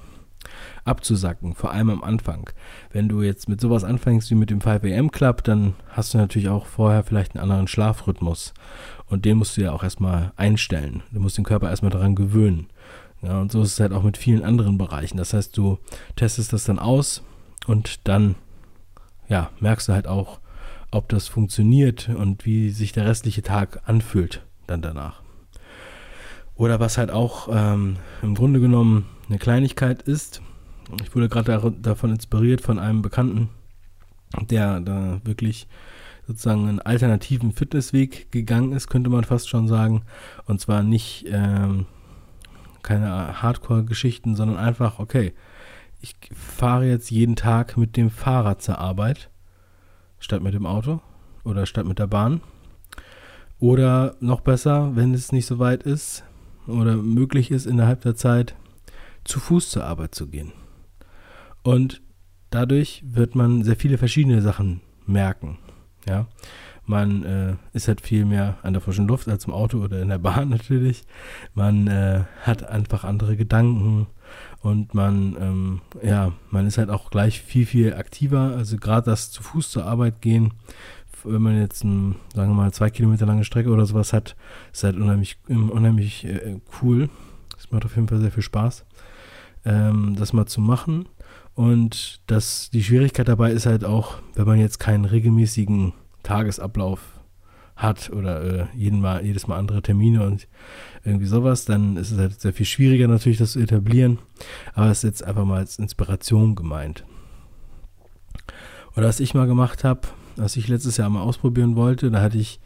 abzusacken, 0.84 1.54
vor 1.54 1.72
allem 1.72 1.90
am 1.90 2.04
Anfang. 2.04 2.50
Wenn 2.92 3.10
du 3.10 3.22
jetzt 3.22 3.50
mit 3.50 3.62
sowas 3.62 3.84
anfängst 3.84 4.30
wie 4.32 4.36
mit 4.36 4.50
dem 4.50 4.60
5am 4.60 5.10
Club, 5.10 5.44
dann 5.44 5.74
hast 5.90 6.14
du 6.14 6.18
natürlich 6.18 6.50
auch 6.50 6.66
vorher 6.66 7.04
vielleicht 7.04 7.36
einen 7.36 7.44
anderen 7.44 7.68
Schlafrhythmus 7.68 8.54
und 9.08 9.26
den 9.26 9.38
musst 9.38 9.58
du 9.58 9.62
ja 9.62 9.72
auch 9.72 9.84
erstmal 9.84 10.32
einstellen. 10.36 11.04
Du 11.12 11.20
musst 11.20 11.38
den 11.38 11.46
Körper 11.46 11.70
erstmal 11.70 11.92
daran 11.92 12.16
gewöhnen. 12.16 12.68
Ja, 13.22 13.40
und 13.42 13.52
so 13.52 13.62
ist 13.62 13.74
es 13.74 13.80
halt 13.80 13.92
auch 13.92 14.04
mit 14.04 14.18
vielen 14.18 14.44
anderen 14.44 14.78
Bereichen. 14.78 15.18
Das 15.18 15.34
heißt, 15.34 15.58
du 15.58 15.78
testest 16.16 16.54
das 16.54 16.64
dann 16.64 16.80
aus 16.80 17.24
und 17.68 18.08
dann 18.08 18.36
ja, 19.28 19.50
merkst 19.60 19.90
du 19.90 19.94
halt 19.94 20.08
auch, 20.08 20.40
ob 20.92 21.10
das 21.10 21.28
funktioniert 21.28 22.10
und 22.10 22.46
wie 22.46 22.70
sich 22.70 22.94
der 22.94 23.06
restliche 23.06 23.44
Tag 23.44 23.82
anfühlt 23.86 24.44
dann 24.68 24.82
danach. 24.82 25.22
Oder 26.56 26.80
was 26.80 26.98
halt 26.98 27.12
auch 27.12 27.48
ähm, 27.52 27.98
im 28.22 28.36
Grunde 28.36 28.60
genommen 28.60 29.06
eine 29.30 29.38
Kleinigkeit 29.38 30.02
ist, 30.02 30.42
ich 31.04 31.16
wurde 31.16 31.30
gerade 31.30 31.72
davon 31.80 32.12
inspiriert 32.12 32.62
von 32.62 32.80
einem 32.80 33.02
Bekannten, 33.02 33.50
der 34.50 34.80
da 34.80 35.22
wirklich 35.24 35.68
sozusagen 36.28 36.68
einen 36.68 36.80
alternativen 36.80 37.52
Fitnessweg 37.52 38.32
gegangen 38.32 38.72
ist, 38.72 38.88
könnte 38.88 39.10
man 39.10 39.24
fast 39.24 39.50
schon 39.50 39.68
sagen. 39.68 40.04
Und 40.46 40.62
zwar 40.62 40.84
nicht 40.84 41.26
ähm, 41.28 41.86
keine 42.84 43.42
Hardcore-Geschichten, 43.42 44.36
sondern 44.36 44.58
einfach, 44.58 45.00
okay, 45.00 45.34
ich 46.02 46.16
fahre 46.34 46.88
jetzt 46.88 47.12
jeden 47.12 47.36
Tag 47.36 47.78
mit 47.78 47.98
dem 47.98 48.10
Fahrrad 48.10 48.62
zur 48.62 48.78
Arbeit 48.78 49.30
statt 50.20 50.42
mit 50.42 50.54
dem 50.54 50.66
Auto 50.66 51.02
oder 51.44 51.66
statt 51.66 51.86
mit 51.86 52.00
der 52.00 52.08
Bahn. 52.08 52.42
Oder 53.60 54.16
noch 54.20 54.42
besser, 54.42 54.96
wenn 54.96 55.14
es 55.14 55.32
nicht 55.32 55.46
so 55.46 55.60
weit 55.60 55.84
ist 55.84 56.24
oder 56.68 56.96
möglich 56.96 57.52
ist, 57.52 57.66
innerhalb 57.66 58.02
der 58.02 58.16
Zeit 58.16 58.56
zu 59.24 59.40
Fuß 59.40 59.70
zur 59.70 59.86
Arbeit 59.86 60.16
zu 60.16 60.28
gehen. 60.28 60.52
Und 61.64 62.02
dadurch 62.50 63.04
wird 63.06 63.36
man 63.36 63.64
sehr 63.64 63.76
viele 63.76 63.98
verschiedene 63.98 64.42
Sachen 64.42 64.82
merken. 65.06 65.58
Ja, 66.08 66.28
man 66.86 67.24
äh, 67.24 67.56
ist 67.74 67.88
halt 67.88 68.02
viel 68.02 68.26
mehr 68.26 68.58
an 68.64 68.74
der 68.74 68.82
frischen 68.82 69.08
Luft 69.08 69.28
als 69.28 69.46
im 69.46 69.54
Auto 69.54 69.78
oder 69.78 70.02
in 70.02 70.10
der 70.10 70.18
Bahn 70.18 70.50
natürlich. 70.50 71.04
Man 71.54 71.88
äh, 71.88 72.24
hat 72.42 72.68
einfach 72.68 73.04
andere 73.04 73.38
Gedanken 73.38 74.08
und 74.62 74.94
man, 74.94 75.38
ähm, 75.40 75.82
ja, 76.02 76.34
man 76.50 76.66
ist 76.66 76.78
halt 76.78 76.90
auch 76.90 77.12
gleich 77.12 77.42
viel, 77.42 77.66
viel 77.66 77.94
aktiver. 77.94 78.56
Also 78.56 78.78
gerade 78.78 79.06
das 79.06 79.30
zu 79.32 79.44
Fuß 79.44 79.70
zur 79.70 79.86
Arbeit 79.86 80.22
gehen, 80.22 80.54
wenn 81.24 81.42
man 81.42 81.60
jetzt, 81.60 81.84
ein, 81.84 82.16
sagen 82.34 82.52
wir 82.52 82.56
mal, 82.56 82.74
zwei 82.74 82.90
Kilometer 82.90 83.26
lange 83.26 83.44
Strecke 83.44 83.70
oder 83.70 83.86
sowas 83.86 84.14
hat, 84.14 84.36
ist 84.74 84.84
halt 84.84 84.96
unheimlich, 84.96 85.38
unheimlich 85.48 86.26
äh, 86.26 86.60
cool. 86.82 87.10
Es 87.58 87.72
macht 87.72 87.86
auf 87.86 87.96
jeden 87.96 88.08
Fall 88.08 88.22
sehr 88.22 88.32
viel 88.32 88.44
Spaß, 88.44 88.86
ähm, 89.66 90.16
das 90.18 90.34
mal 90.34 90.46
zu 90.46 90.62
machen. 90.62 91.08
Und 91.56 92.22
das, 92.28 92.70
die 92.70 92.84
Schwierigkeit 92.84 93.28
dabei 93.28 93.52
ist 93.52 93.66
halt 93.66 93.84
auch, 93.84 94.16
wenn 94.36 94.46
man 94.46 94.60
jetzt 94.60 94.80
keinen 94.80 95.06
regelmäßigen 95.06 95.94
Tagesablauf 96.24 97.02
hat 97.76 98.10
oder 98.12 98.44
äh, 98.44 98.66
jeden 98.76 99.00
Mal, 99.00 99.26
jedes 99.26 99.48
Mal 99.48 99.58
andere 99.58 99.82
Termine 99.82 100.26
und 100.26 100.48
irgendwie 101.04 101.26
sowas, 101.26 101.66
dann 101.66 101.98
ist 101.98 102.12
es 102.12 102.18
halt 102.18 102.40
sehr 102.40 102.54
viel 102.54 102.66
schwieriger 102.66 103.08
natürlich, 103.08 103.38
das 103.38 103.54
zu 103.54 103.60
etablieren. 103.60 104.20
Aber 104.74 104.88
es 104.88 105.00
ist 105.00 105.04
jetzt 105.04 105.24
einfach 105.24 105.46
mal 105.46 105.60
als 105.60 105.80
Inspiration 105.80 106.56
gemeint. 106.56 107.06
Oder 108.96 109.08
was 109.08 109.20
ich 109.20 109.34
mal 109.34 109.48
gemacht 109.48 109.84
habe, 109.84 110.02
was 110.36 110.56
ich 110.56 110.68
letztes 110.68 110.98
Jahr 110.98 111.10
mal 111.10 111.22
ausprobieren 111.22 111.76
wollte, 111.76 112.12
da 112.12 112.22
hatte 112.22 112.38
ich, 112.38 112.60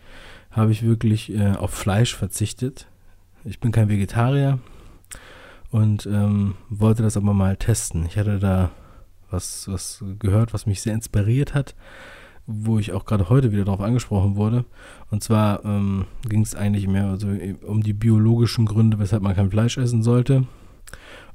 habe 0.52 0.72
ich 0.72 0.84
wirklich 0.84 1.32
äh, 1.34 1.54
auf 1.54 1.72
Fleisch 1.72 2.16
verzichtet. 2.16 2.88
Ich 3.44 3.60
bin 3.60 3.72
kein 3.72 3.90
Vegetarier 3.90 4.60
und 5.74 6.06
ähm, 6.06 6.54
wollte 6.70 7.02
das 7.02 7.18
aber 7.18 7.34
mal 7.34 7.58
testen. 7.58 8.06
Ich 8.06 8.16
hatte 8.16 8.38
da 8.38 8.70
was, 9.32 9.68
was 9.68 10.04
gehört, 10.20 10.54
was 10.54 10.68
mich 10.68 10.84
sehr 10.84 10.94
inspiriert 10.94 11.56
hat, 11.56 11.74
wo 12.46 12.78
ich 12.78 12.92
auch 12.92 13.06
gerade 13.06 13.28
heute 13.28 13.52
wieder 13.52 13.66
darauf 13.66 13.82
angesprochen 13.82 14.36
wurde. 14.36 14.66
Und 15.10 15.24
zwar 15.24 15.66
ähm, 15.66 16.06
ging 16.30 16.42
es 16.42 16.54
eigentlich 16.54 16.88
mehr 16.88 17.08
also 17.08 17.28
um 17.66 17.82
die 17.82 17.94
biologischen 17.94 18.68
Gründe, 18.68 19.00
weshalb 19.00 19.24
man 19.24 19.36
kein 19.36 19.50
Fleisch 19.50 19.80
essen 19.80 20.04
sollte. 20.04 20.46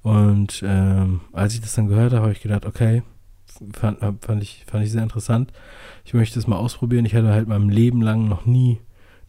Und 0.03 0.63
ähm, 0.65 1.21
als 1.33 1.55
ich 1.55 1.61
das 1.61 1.75
dann 1.75 1.89
gehört 1.89 2.13
habe, 2.13 2.23
habe 2.23 2.33
ich 2.33 2.41
gedacht, 2.41 2.65
okay, 2.65 3.03
fand, 3.73 3.99
fand, 4.21 4.41
ich, 4.41 4.65
fand 4.71 4.85
ich 4.85 4.93
sehr 4.93 5.03
interessant. 5.03 5.53
Ich 6.05 6.15
möchte 6.15 6.39
es 6.39 6.47
mal 6.47 6.59
ausprobieren. 6.59 7.05
Ich 7.07 7.17
hatte 7.17 7.33
halt 7.33 7.49
meinem 7.49 7.71
Leben 7.71 8.03
lang 8.03 8.29
noch 8.29 8.47
nie 8.47 8.79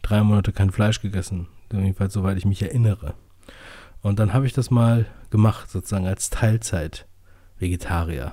drei 0.02 0.22
Monate 0.22 0.52
kein 0.52 0.70
Fleisch 0.70 1.00
gegessen. 1.00 1.48
Jedenfalls 1.72 2.12
soweit 2.12 2.38
ich 2.38 2.44
mich 2.44 2.62
erinnere. 2.62 3.14
Und 4.02 4.18
dann 4.18 4.32
habe 4.32 4.46
ich 4.46 4.52
das 4.52 4.70
mal 4.70 5.06
gemacht, 5.30 5.70
sozusagen 5.70 6.06
als 6.06 6.30
Teilzeit-Vegetarier. 6.30 8.32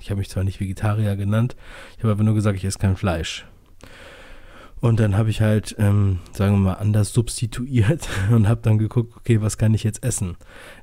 Ich 0.00 0.10
habe 0.10 0.18
mich 0.18 0.28
zwar 0.28 0.44
nicht 0.44 0.60
Vegetarier 0.60 1.16
genannt, 1.16 1.56
ich 1.96 2.02
habe 2.02 2.12
aber 2.12 2.24
nur 2.24 2.34
gesagt, 2.34 2.56
ich 2.56 2.64
esse 2.64 2.78
kein 2.78 2.96
Fleisch. 2.96 3.46
Und 4.80 5.00
dann 5.00 5.16
habe 5.16 5.30
ich 5.30 5.40
halt, 5.40 5.74
ähm, 5.78 6.18
sagen 6.32 6.56
wir 6.56 6.58
mal, 6.58 6.74
anders 6.74 7.14
substituiert 7.14 8.06
und 8.30 8.46
habe 8.46 8.60
dann 8.60 8.76
geguckt, 8.76 9.16
okay, 9.16 9.40
was 9.40 9.56
kann 9.56 9.72
ich 9.72 9.82
jetzt 9.82 10.04
essen? 10.04 10.36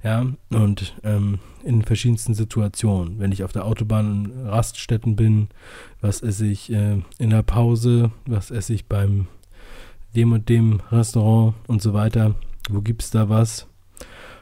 Ja, 0.03 0.25
und 0.49 0.95
ähm, 1.03 1.37
in 1.63 1.83
verschiedensten 1.83 2.33
Situationen. 2.33 3.19
Wenn 3.19 3.31
ich 3.31 3.43
auf 3.43 3.51
der 3.51 3.63
Autobahn 3.63 4.25
in 4.25 4.47
Raststätten 4.47 5.15
bin, 5.15 5.49
was 5.99 6.23
esse 6.23 6.47
ich 6.47 6.71
äh, 6.71 7.03
in 7.19 7.29
der 7.29 7.43
Pause, 7.43 8.09
was 8.25 8.49
esse 8.49 8.73
ich 8.73 8.87
beim 8.87 9.27
dem 10.15 10.31
und 10.31 10.49
dem 10.49 10.81
Restaurant 10.91 11.53
und 11.67 11.83
so 11.83 11.93
weiter. 11.93 12.33
Wo 12.69 12.81
gibt 12.81 13.03
es 13.03 13.11
da 13.11 13.29
was? 13.29 13.67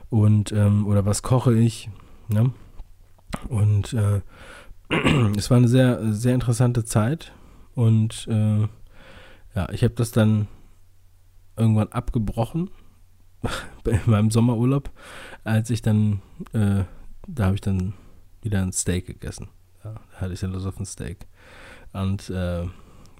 Und, 0.10 0.52
ähm, 0.52 0.88
oder 0.88 1.06
was 1.06 1.22
koche 1.22 1.54
ich? 1.56 1.90
Ne? 2.28 2.52
Und 3.48 3.94
äh, 3.94 4.22
es 5.38 5.50
war 5.50 5.58
eine 5.58 5.68
sehr, 5.68 6.14
sehr 6.14 6.34
interessante 6.34 6.84
Zeit 6.84 7.32
und 7.76 8.28
äh, 8.28 8.68
ja, 9.56 9.70
ich 9.72 9.84
habe 9.84 9.94
das 9.94 10.12
dann 10.12 10.48
irgendwann 11.56 11.90
abgebrochen 11.90 12.70
in 13.86 14.00
meinem 14.06 14.32
Sommerurlaub, 14.32 14.90
als 15.44 15.70
ich 15.70 15.82
dann, 15.82 16.22
äh, 16.54 16.84
da 17.28 17.46
habe 17.46 17.56
ich 17.56 17.62
dann 17.62 17.94
wieder 18.42 18.62
ein 18.62 18.74
Steak 18.74 19.06
gegessen. 19.06 19.50
Ja, 19.84 19.96
da 20.12 20.22
hatte 20.22 20.34
ich 20.34 20.40
dann 20.40 20.54
Lust 20.54 20.66
auf 20.66 20.80
ein 20.80 20.86
Steak. 20.86 21.28
Und 21.94 22.30
äh, 22.30 22.66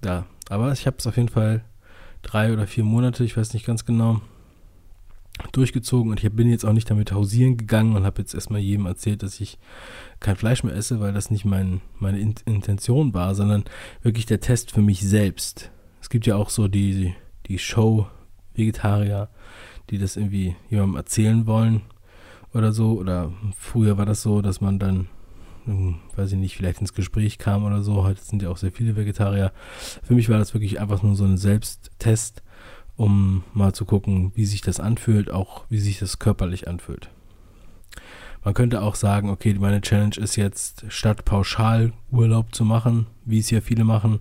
ja, 0.04 0.26
aber 0.48 0.72
ich 0.72 0.86
habe 0.86 0.96
es 0.98 1.06
auf 1.06 1.16
jeden 1.16 1.28
Fall 1.28 1.64
drei 2.22 2.52
oder 2.52 2.66
vier 2.66 2.84
Monate, 2.84 3.24
ich 3.24 3.36
weiß 3.36 3.54
nicht 3.54 3.66
ganz 3.66 3.84
genau, 3.84 4.20
durchgezogen 5.48 6.10
und 6.10 6.22
ich 6.22 6.32
bin 6.32 6.48
jetzt 6.48 6.64
auch 6.64 6.72
nicht 6.72 6.90
damit 6.90 7.12
hausieren 7.12 7.56
gegangen 7.56 7.96
und 7.96 8.04
habe 8.04 8.20
jetzt 8.20 8.34
erstmal 8.34 8.60
jedem 8.60 8.86
erzählt, 8.86 9.22
dass 9.22 9.40
ich 9.40 9.58
kein 10.20 10.36
Fleisch 10.36 10.62
mehr 10.64 10.74
esse, 10.74 11.00
weil 11.00 11.12
das 11.12 11.30
nicht 11.30 11.44
mein, 11.44 11.80
meine 11.98 12.18
Intention 12.18 13.14
war, 13.14 13.34
sondern 13.34 13.64
wirklich 14.02 14.26
der 14.26 14.40
Test 14.40 14.70
für 14.70 14.82
mich 14.82 15.00
selbst. 15.00 15.70
Es 16.00 16.08
gibt 16.08 16.26
ja 16.26 16.36
auch 16.36 16.50
so 16.50 16.68
die, 16.68 17.14
die 17.46 17.58
Show-Vegetarier, 17.58 19.28
die 19.90 19.98
das 19.98 20.16
irgendwie 20.16 20.56
jemandem 20.68 20.96
erzählen 20.96 21.46
wollen 21.46 21.82
oder 22.54 22.72
so. 22.72 22.92
Oder 22.98 23.32
früher 23.56 23.98
war 23.98 24.06
das 24.06 24.22
so, 24.22 24.40
dass 24.40 24.60
man 24.60 24.78
dann, 24.78 25.08
hm, 25.64 25.96
weiß 26.16 26.32
ich 26.32 26.38
nicht, 26.38 26.56
vielleicht 26.56 26.80
ins 26.80 26.94
Gespräch 26.94 27.38
kam 27.38 27.64
oder 27.64 27.82
so. 27.82 28.04
Heute 28.04 28.22
sind 28.22 28.42
ja 28.42 28.50
auch 28.50 28.56
sehr 28.56 28.72
viele 28.72 28.96
Vegetarier. 28.96 29.52
Für 30.02 30.14
mich 30.14 30.28
war 30.28 30.38
das 30.38 30.54
wirklich 30.54 30.80
einfach 30.80 31.02
nur 31.02 31.16
so 31.16 31.24
ein 31.24 31.36
Selbsttest 31.36 32.42
um 32.96 33.44
mal 33.54 33.72
zu 33.72 33.84
gucken, 33.84 34.32
wie 34.34 34.44
sich 34.44 34.60
das 34.60 34.80
anfühlt, 34.80 35.30
auch 35.30 35.64
wie 35.68 35.78
sich 35.78 35.98
das 35.98 36.18
körperlich 36.18 36.68
anfühlt. 36.68 37.10
Man 38.44 38.54
könnte 38.54 38.80
auch 38.80 38.94
sagen, 38.94 39.28
okay, 39.28 39.54
meine 39.54 39.82
Challenge 39.82 40.16
ist 40.16 40.36
jetzt, 40.36 40.84
statt 40.88 41.24
pauschal 41.24 41.92
Urlaub 42.10 42.54
zu 42.54 42.64
machen, 42.64 43.06
wie 43.24 43.38
es 43.38 43.50
ja 43.50 43.60
viele 43.60 43.84
machen, 43.84 44.20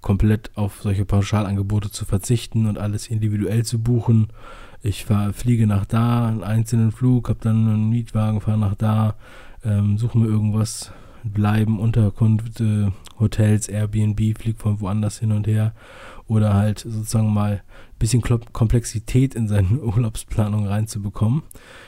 komplett 0.00 0.50
auf 0.56 0.80
solche 0.82 1.04
Pauschalangebote 1.04 1.90
zu 1.90 2.04
verzichten 2.04 2.66
und 2.66 2.78
alles 2.78 3.08
individuell 3.08 3.64
zu 3.64 3.80
buchen. 3.80 4.28
Ich 4.82 5.04
fahr, 5.04 5.32
fliege 5.32 5.66
nach 5.66 5.84
da, 5.84 6.28
einen 6.28 6.42
einzelnen 6.42 6.92
Flug, 6.92 7.28
habe 7.28 7.40
dann 7.42 7.68
einen 7.68 7.90
Mietwagen, 7.90 8.40
fahre 8.40 8.58
nach 8.58 8.76
da, 8.76 9.16
ähm, 9.64 9.98
suche 9.98 10.18
mir 10.18 10.26
irgendwas, 10.26 10.92
bleiben, 11.24 11.78
Unterkünfte, 11.78 12.92
Hotels, 13.18 13.68
Airbnb, 13.68 14.38
fliege 14.38 14.58
von 14.58 14.80
woanders 14.80 15.18
hin 15.18 15.32
und 15.32 15.46
her 15.46 15.74
oder 16.26 16.54
halt 16.54 16.78
sozusagen 16.78 17.32
mal 17.32 17.62
bisschen 18.00 18.22
Komplexität 18.52 19.36
in 19.36 19.46
seine 19.46 19.68
Urlaubsplanung 19.80 20.66
reinzubekommen. 20.66 21.42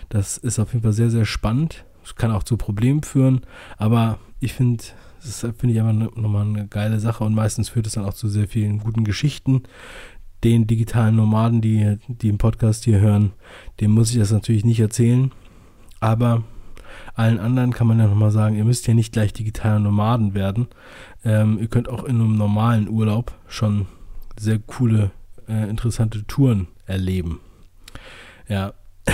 Das 0.08 0.38
ist 0.38 0.60
auf 0.60 0.72
jeden 0.72 0.84
Fall 0.84 0.92
sehr, 0.92 1.10
sehr 1.10 1.24
spannend. 1.24 1.84
Das 2.02 2.14
kann 2.14 2.30
auch 2.30 2.44
zu 2.44 2.56
Problemen 2.56 3.02
führen, 3.02 3.40
aber 3.76 4.18
ich 4.40 4.52
finde, 4.52 4.82
das 5.22 5.40
finde 5.40 5.74
ich 5.74 5.80
einfach 5.80 6.16
nochmal 6.16 6.46
eine 6.46 6.66
geile 6.66 6.98
Sache 6.98 7.22
und 7.24 7.34
meistens 7.34 7.68
führt 7.68 7.86
es 7.86 7.94
dann 7.94 8.04
auch 8.04 8.14
zu 8.14 8.28
sehr 8.28 8.48
vielen 8.48 8.78
guten 8.78 9.04
Geschichten. 9.04 9.62
Den 10.42 10.66
digitalen 10.66 11.14
Nomaden, 11.14 11.60
die, 11.60 11.98
die 12.08 12.28
im 12.28 12.38
Podcast 12.38 12.84
hier 12.84 12.98
hören, 12.98 13.32
dem 13.80 13.92
muss 13.92 14.10
ich 14.10 14.18
das 14.18 14.32
natürlich 14.32 14.64
nicht 14.64 14.80
erzählen, 14.80 15.30
aber 16.00 16.42
allen 17.14 17.38
anderen 17.38 17.72
kann 17.72 17.86
man 17.86 18.00
ja 18.00 18.08
nochmal 18.08 18.32
sagen, 18.32 18.56
ihr 18.56 18.64
müsst 18.64 18.88
ja 18.88 18.94
nicht 18.94 19.12
gleich 19.12 19.32
digitale 19.32 19.78
Nomaden 19.78 20.34
werden. 20.34 20.66
Ähm, 21.24 21.58
ihr 21.60 21.68
könnt 21.68 21.88
auch 21.88 22.04
in 22.04 22.16
einem 22.16 22.36
normalen 22.36 22.88
Urlaub 22.88 23.32
schon 23.46 23.86
sehr 24.36 24.58
coole, 24.58 25.12
äh, 25.48 25.68
interessante 25.68 26.26
Touren 26.26 26.68
erleben. 26.86 27.40
Ja. 28.48 28.74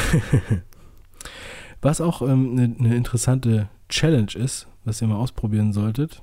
was 1.81 2.01
auch 2.01 2.23
eine 2.23 2.33
ähm, 2.33 2.55
ne, 2.55 2.69
ne 2.69 2.97
interessante 2.97 3.69
Challenge 3.89 4.35
ist, 4.35 4.67
was 4.85 5.01
ihr 5.01 5.09
mal 5.09 5.17
ausprobieren 5.17 5.73
solltet, 5.73 6.21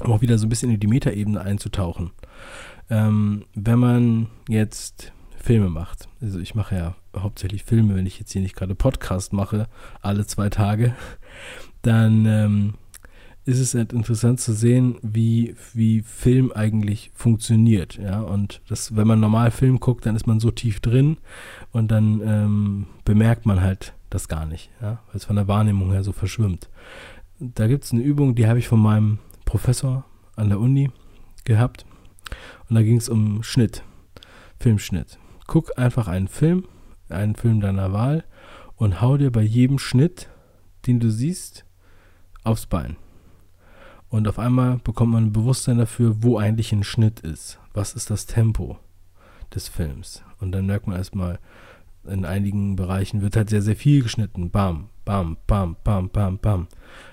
um 0.00 0.12
auch 0.12 0.20
wieder 0.20 0.38
so 0.38 0.46
ein 0.46 0.48
bisschen 0.48 0.70
in 0.70 0.80
die 0.80 0.86
Metaebene 0.86 1.40
einzutauchen. 1.40 2.10
Ähm, 2.90 3.44
wenn 3.54 3.78
man 3.78 4.26
jetzt 4.48 5.12
Filme 5.36 5.70
macht, 5.70 6.08
also 6.20 6.38
ich 6.40 6.54
mache 6.54 6.74
ja 6.74 6.94
hauptsächlich 7.16 7.64
Filme, 7.64 7.94
wenn 7.94 8.06
ich 8.06 8.18
jetzt 8.18 8.32
hier 8.32 8.42
nicht 8.42 8.56
gerade 8.56 8.74
Podcast 8.74 9.32
mache, 9.32 9.68
alle 10.02 10.26
zwei 10.26 10.50
Tage, 10.50 10.94
dann 11.82 12.26
ähm, 12.26 12.74
ist 13.48 13.60
es 13.60 13.72
halt 13.72 13.94
interessant 13.94 14.40
zu 14.40 14.52
sehen, 14.52 14.98
wie, 15.00 15.56
wie 15.72 16.02
Film 16.02 16.52
eigentlich 16.52 17.10
funktioniert. 17.14 17.96
Ja, 17.96 18.20
und 18.20 18.60
das, 18.68 18.94
wenn 18.94 19.06
man 19.06 19.20
normal 19.20 19.50
Film 19.50 19.80
guckt, 19.80 20.04
dann 20.04 20.14
ist 20.14 20.26
man 20.26 20.38
so 20.38 20.50
tief 20.50 20.80
drin 20.80 21.16
und 21.72 21.90
dann 21.90 22.20
ähm, 22.22 22.86
bemerkt 23.06 23.46
man 23.46 23.62
halt 23.62 23.94
das 24.10 24.28
gar 24.28 24.44
nicht, 24.44 24.70
ja, 24.82 25.00
weil 25.06 25.16
es 25.16 25.24
von 25.24 25.36
der 25.36 25.48
Wahrnehmung 25.48 25.92
her 25.92 26.04
so 26.04 26.12
verschwimmt. 26.12 26.68
Da 27.40 27.68
gibt 27.68 27.84
es 27.84 27.92
eine 27.92 28.02
Übung, 28.02 28.34
die 28.34 28.46
habe 28.46 28.58
ich 28.58 28.68
von 28.68 28.80
meinem 28.80 29.18
Professor 29.46 30.04
an 30.36 30.50
der 30.50 30.60
Uni 30.60 30.90
gehabt. 31.44 31.86
Und 32.68 32.76
da 32.76 32.82
ging 32.82 32.98
es 32.98 33.08
um 33.08 33.42
Schnitt, 33.42 33.82
Filmschnitt. 34.60 35.18
Guck 35.46 35.78
einfach 35.78 36.06
einen 36.06 36.28
Film, 36.28 36.64
einen 37.08 37.34
Film 37.34 37.62
deiner 37.62 37.94
Wahl 37.94 38.24
und 38.76 39.00
hau 39.00 39.16
dir 39.16 39.32
bei 39.32 39.40
jedem 39.40 39.78
Schnitt, 39.78 40.28
den 40.86 41.00
du 41.00 41.10
siehst, 41.10 41.64
aufs 42.44 42.66
Bein. 42.66 42.96
Und 44.10 44.26
auf 44.26 44.38
einmal 44.38 44.78
bekommt 44.78 45.12
man 45.12 45.26
ein 45.26 45.32
Bewusstsein 45.32 45.78
dafür, 45.78 46.22
wo 46.22 46.38
eigentlich 46.38 46.72
ein 46.72 46.84
Schnitt 46.84 47.20
ist. 47.20 47.58
Was 47.74 47.92
ist 47.92 48.10
das 48.10 48.26
Tempo 48.26 48.78
des 49.54 49.68
Films? 49.68 50.22
Und 50.40 50.52
dann 50.52 50.66
merkt 50.66 50.86
man 50.86 50.96
erstmal, 50.96 51.38
in 52.04 52.24
einigen 52.24 52.76
Bereichen 52.76 53.20
wird 53.20 53.36
halt 53.36 53.50
sehr, 53.50 53.62
sehr 53.62 53.76
viel 53.76 54.02
geschnitten. 54.02 54.50
Bam, 54.50 54.88
bam, 55.04 55.36
bam, 55.46 55.76
bam, 55.84 56.08
bam, 56.08 56.38
bam. 56.38 56.68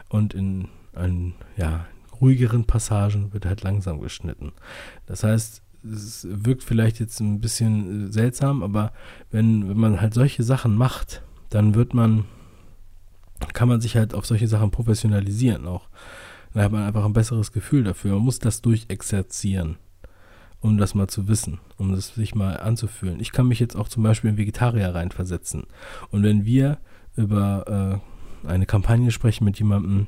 Und 0.09 0.33
in 0.33 0.69
einen, 0.93 1.35
ja, 1.57 1.85
ruhigeren 2.21 2.65
Passagen 2.65 3.33
wird 3.33 3.45
halt 3.45 3.63
langsam 3.63 3.99
geschnitten. 3.99 4.53
Das 5.05 5.23
heißt, 5.23 5.61
es 5.83 6.27
wirkt 6.29 6.63
vielleicht 6.63 6.99
jetzt 6.99 7.19
ein 7.19 7.41
bisschen 7.41 8.11
seltsam, 8.11 8.63
aber 8.63 8.91
wenn, 9.31 9.69
wenn 9.69 9.77
man 9.77 10.01
halt 10.01 10.13
solche 10.13 10.43
Sachen 10.43 10.75
macht, 10.75 11.21
dann 11.49 11.75
wird 11.75 11.93
man, 11.93 12.25
kann 13.53 13.67
man 13.67 13.81
sich 13.81 13.95
halt 13.95 14.13
auf 14.13 14.25
solche 14.25 14.47
Sachen 14.47 14.71
professionalisieren 14.71 15.67
auch. 15.67 15.89
Dann 16.55 16.63
hat 16.63 16.71
man 16.71 16.83
einfach 16.83 17.03
ein 17.03 17.11
besseres 17.11 17.51
Gefühl 17.51 17.83
dafür. 17.83 18.13
Man 18.13 18.23
muss 18.23 18.39
das 18.39 18.61
durchexerzieren, 18.61 19.75
um 20.61 20.77
das 20.77 20.95
mal 20.95 21.09
zu 21.09 21.27
wissen, 21.27 21.59
um 21.75 21.91
das 21.91 22.15
sich 22.15 22.33
mal 22.33 22.57
anzufühlen. 22.57 23.19
Ich 23.19 23.33
kann 23.33 23.49
mich 23.49 23.59
jetzt 23.59 23.75
auch 23.75 23.89
zum 23.89 24.03
Beispiel 24.03 24.29
in 24.29 24.37
Vegetarier 24.37 24.95
reinversetzen. 24.95 25.65
Und 26.11 26.23
wenn 26.23 26.45
wir 26.45 26.77
über 27.17 28.01
äh, 28.45 28.47
eine 28.47 28.65
Kampagne 28.65 29.11
sprechen 29.11 29.43
mit 29.43 29.59
jemandem, 29.59 30.07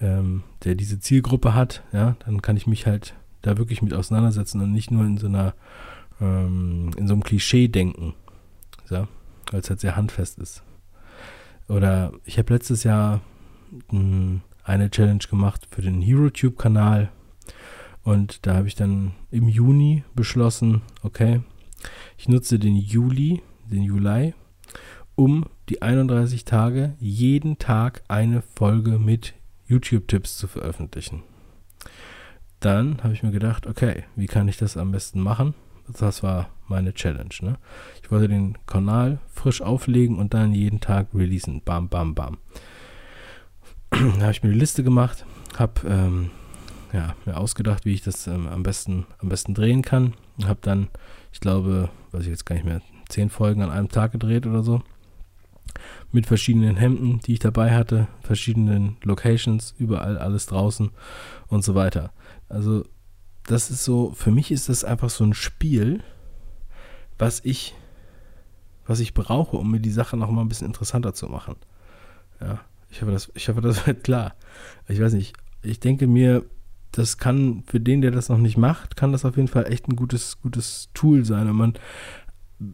ähm, 0.00 0.44
der 0.64 0.76
diese 0.76 0.98
Zielgruppe 0.98 1.54
hat, 1.54 1.82
ja, 1.92 2.16
dann 2.24 2.40
kann 2.40 2.56
ich 2.56 2.66
mich 2.66 2.86
halt 2.86 3.14
da 3.42 3.58
wirklich 3.58 3.82
mit 3.82 3.92
auseinandersetzen 3.92 4.62
und 4.62 4.72
nicht 4.72 4.90
nur 4.90 5.04
in 5.04 5.18
so 5.18 5.26
einer, 5.26 5.52
ähm, 6.22 6.90
in 6.96 7.06
so 7.06 7.12
einem 7.12 7.22
Klischee 7.22 7.68
denken, 7.68 8.14
ja, 8.88 9.08
weil 9.50 9.60
es 9.60 9.68
halt 9.68 9.80
sehr 9.80 9.94
handfest 9.94 10.38
ist. 10.38 10.62
Oder 11.68 12.12
ich 12.24 12.38
habe 12.38 12.54
letztes 12.54 12.82
Jahr 12.82 13.20
mh, 13.90 14.00
hm, 14.00 14.40
eine 14.66 14.90
Challenge 14.90 15.24
gemacht 15.30 15.66
für 15.70 15.82
den 15.82 16.02
HeroTube-Kanal. 16.02 17.10
Und 18.02 18.46
da 18.46 18.56
habe 18.56 18.68
ich 18.68 18.74
dann 18.74 19.12
im 19.30 19.48
Juni 19.48 20.04
beschlossen, 20.14 20.82
okay, 21.02 21.40
ich 22.18 22.28
nutze 22.28 22.58
den 22.58 22.76
Juli, 22.76 23.42
den 23.70 23.82
Juli, 23.82 24.34
um 25.14 25.46
die 25.68 25.82
31 25.82 26.44
Tage 26.44 26.94
jeden 26.98 27.58
Tag 27.58 28.02
eine 28.08 28.42
Folge 28.42 28.98
mit 28.98 29.34
YouTube-Tipps 29.66 30.36
zu 30.36 30.46
veröffentlichen. 30.46 31.22
Dann 32.60 33.02
habe 33.02 33.14
ich 33.14 33.22
mir 33.22 33.32
gedacht, 33.32 33.66
okay, 33.66 34.04
wie 34.14 34.26
kann 34.26 34.48
ich 34.48 34.56
das 34.56 34.76
am 34.76 34.92
besten 34.92 35.20
machen? 35.20 35.54
Das 35.98 36.22
war 36.22 36.48
meine 36.66 36.94
Challenge. 36.94 37.34
Ne? 37.40 37.58
Ich 38.02 38.10
wollte 38.10 38.28
den 38.28 38.58
Kanal 38.66 39.20
frisch 39.28 39.62
auflegen 39.62 40.18
und 40.18 40.34
dann 40.34 40.52
jeden 40.52 40.80
Tag 40.80 41.08
releasen. 41.14 41.62
Bam, 41.64 41.88
bam, 41.88 42.14
bam. 42.14 42.38
da 44.18 44.22
habe 44.22 44.32
ich 44.32 44.42
mir 44.42 44.52
die 44.52 44.58
Liste 44.58 44.82
gemacht, 44.82 45.24
habe 45.56 45.72
ähm, 45.88 46.30
ja, 46.92 47.14
mir 47.24 47.36
ausgedacht, 47.36 47.84
wie 47.84 47.94
ich 47.94 48.02
das 48.02 48.26
ähm, 48.26 48.46
am, 48.46 48.62
besten, 48.62 49.06
am 49.18 49.28
besten 49.28 49.54
drehen 49.54 49.82
kann. 49.82 50.14
Habe 50.44 50.58
dann, 50.60 50.88
ich 51.32 51.40
glaube, 51.40 51.88
weiß 52.12 52.22
ich 52.22 52.28
jetzt 52.28 52.44
gar 52.44 52.56
nicht 52.56 52.66
mehr, 52.66 52.82
zehn 53.08 53.30
Folgen 53.30 53.62
an 53.62 53.70
einem 53.70 53.88
Tag 53.88 54.12
gedreht 54.12 54.46
oder 54.46 54.62
so. 54.62 54.82
Mit 56.12 56.26
verschiedenen 56.26 56.76
Hemden, 56.76 57.20
die 57.20 57.34
ich 57.34 57.38
dabei 57.38 57.74
hatte, 57.74 58.06
verschiedenen 58.20 58.96
Locations, 59.02 59.74
überall 59.78 60.18
alles 60.18 60.46
draußen 60.46 60.90
und 61.48 61.64
so 61.64 61.74
weiter. 61.74 62.12
Also, 62.48 62.84
das 63.46 63.70
ist 63.70 63.84
so, 63.84 64.12
für 64.12 64.30
mich 64.30 64.50
ist 64.50 64.68
das 64.68 64.84
einfach 64.84 65.10
so 65.10 65.24
ein 65.24 65.34
Spiel, 65.34 66.02
was 67.18 67.40
ich, 67.44 67.74
was 68.86 69.00
ich 69.00 69.14
brauche, 69.14 69.56
um 69.56 69.70
mir 69.70 69.80
die 69.80 69.90
Sache 69.90 70.16
noch 70.16 70.30
mal 70.30 70.42
ein 70.42 70.48
bisschen 70.48 70.66
interessanter 70.66 71.14
zu 71.14 71.28
machen. 71.28 71.56
Ja, 72.40 72.60
ich 72.96 73.02
hoffe, 73.02 73.12
das, 73.12 73.30
ich 73.34 73.48
hoffe, 73.48 73.60
das 73.60 73.86
wird 73.86 74.04
klar. 74.04 74.34
Ich 74.88 75.00
weiß 75.00 75.12
nicht, 75.12 75.36
ich 75.62 75.80
denke 75.80 76.06
mir, 76.06 76.44
das 76.92 77.18
kann 77.18 77.62
für 77.66 77.78
den, 77.78 78.00
der 78.00 78.10
das 78.10 78.30
noch 78.30 78.38
nicht 78.38 78.56
macht, 78.56 78.96
kann 78.96 79.12
das 79.12 79.26
auf 79.26 79.36
jeden 79.36 79.48
Fall 79.48 79.70
echt 79.70 79.86
ein 79.86 79.96
gutes, 79.96 80.40
gutes 80.40 80.88
Tool 80.94 81.26
sein. 81.26 81.48
Und 81.48 81.56
man, 81.56 81.74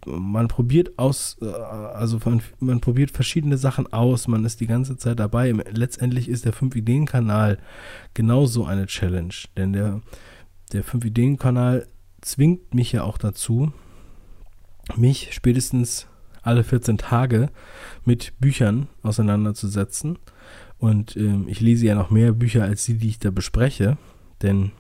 man 0.07 0.47
probiert 0.47 0.97
aus, 0.97 1.39
äh, 1.43 1.47
also 1.47 2.21
man, 2.25 2.41
man 2.61 2.81
probiert 2.81 3.11
verschiedene 3.11 3.59
Sachen 3.59 3.93
aus, 3.93 4.29
man 4.29 4.45
ist 4.45 4.61
die 4.61 4.69
ganze 4.69 4.97
Zeit 4.97 5.19
dabei. 5.19 5.51
Letztendlich 5.51 6.29
ist 6.29 6.45
der 6.45 6.55
5-Ideen-Kanal 6.55 7.59
genauso 8.15 8.65
eine 8.65 8.87
Challenge, 8.87 9.35
denn 9.57 9.73
der, 9.73 10.03
der 10.73 10.85
5-Ideen-Kanal 10.85 11.89
zwingt 12.21 12.75
mich 12.75 12.93
ja 12.93 13.03
auch 13.03 13.19
dazu, 13.19 13.73
mich 14.97 15.33
spätestens 15.33 16.07
alle 16.43 16.65
14 16.65 16.99
Tage 16.99 17.49
mit 18.05 18.33
Büchern 18.41 18.89
auseinanderzusetzen. 19.03 20.19
Und 20.79 21.17
ähm, 21.17 21.47
ich 21.49 21.61
lese 21.61 21.87
ja 21.87 21.95
noch 21.95 22.11
mehr 22.11 22.33
Bücher 22.33 22.65
als 22.65 22.85
die, 22.85 22.99
die 22.99 23.09
ich 23.09 23.19
da 23.19 23.31
bespreche, 23.31 23.97
denn 24.43 24.73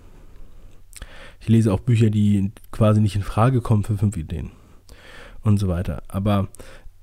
ich 1.40 1.49
lese 1.49 1.73
auch 1.73 1.81
Bücher, 1.81 2.11
die 2.11 2.52
quasi 2.71 3.00
nicht 3.00 3.16
in 3.16 3.23
Frage 3.23 3.61
kommen 3.61 3.85
für 3.85 3.97
fünf 3.97 4.16
Ideen 4.16 4.50
und 5.42 5.59
so 5.59 5.69
weiter. 5.69 6.02
Aber 6.09 6.49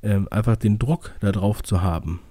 ähm, 0.02 0.28
einfach 0.32 0.56
den 0.56 0.80
Druck 0.80 1.14
darauf 1.20 1.64
zu 1.64 1.82
haben, 1.82 2.22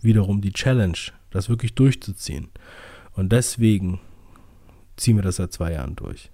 wiederum 0.00 0.40
die 0.40 0.52
Challenge, 0.52 0.98
das 1.30 1.48
wirklich 1.48 1.74
durchzuziehen. 1.74 2.50
Und 3.14 3.32
deswegen 3.32 4.00
ziehen 4.96 5.16
wir 5.16 5.22
das 5.22 5.36
seit 5.36 5.52
zwei 5.52 5.72
Jahren 5.72 5.96
durch. 5.96 6.30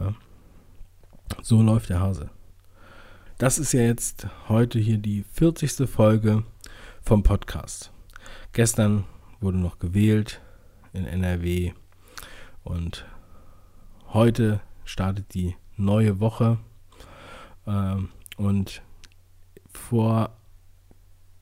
Ja. 0.00 0.14
So 1.42 1.62
läuft 1.62 1.90
der 1.90 2.00
Hase. 2.00 2.30
Das 3.42 3.58
ist 3.58 3.72
ja 3.72 3.80
jetzt 3.80 4.28
heute 4.48 4.78
hier 4.78 4.98
die 4.98 5.24
40. 5.32 5.90
Folge 5.90 6.44
vom 7.02 7.24
Podcast. 7.24 7.90
Gestern 8.52 9.02
wurde 9.40 9.58
noch 9.58 9.80
gewählt 9.80 10.40
in 10.92 11.06
NRW 11.06 11.72
und 12.62 13.04
heute 14.12 14.60
startet 14.84 15.34
die 15.34 15.56
neue 15.76 16.20
Woche. 16.20 16.60
Ähm, 17.66 18.10
und 18.36 18.80
vor 19.72 20.36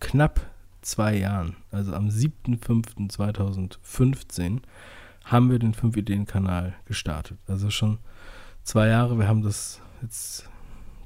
knapp 0.01 0.41
zwei 0.81 1.19
Jahren, 1.19 1.55
also 1.71 1.93
am 1.93 2.09
7.5.2015, 2.09 4.63
haben 5.27 5.51
wir 5.51 5.59
den 5.59 5.75
5-Ideen-Kanal 5.75 6.73
gestartet. 6.87 7.37
Also 7.47 7.69
schon 7.69 7.99
zwei 8.63 8.89
Jahre. 8.89 9.19
Wir 9.19 9.29
haben 9.29 9.43
das 9.43 9.83
jetzt, 10.01 10.49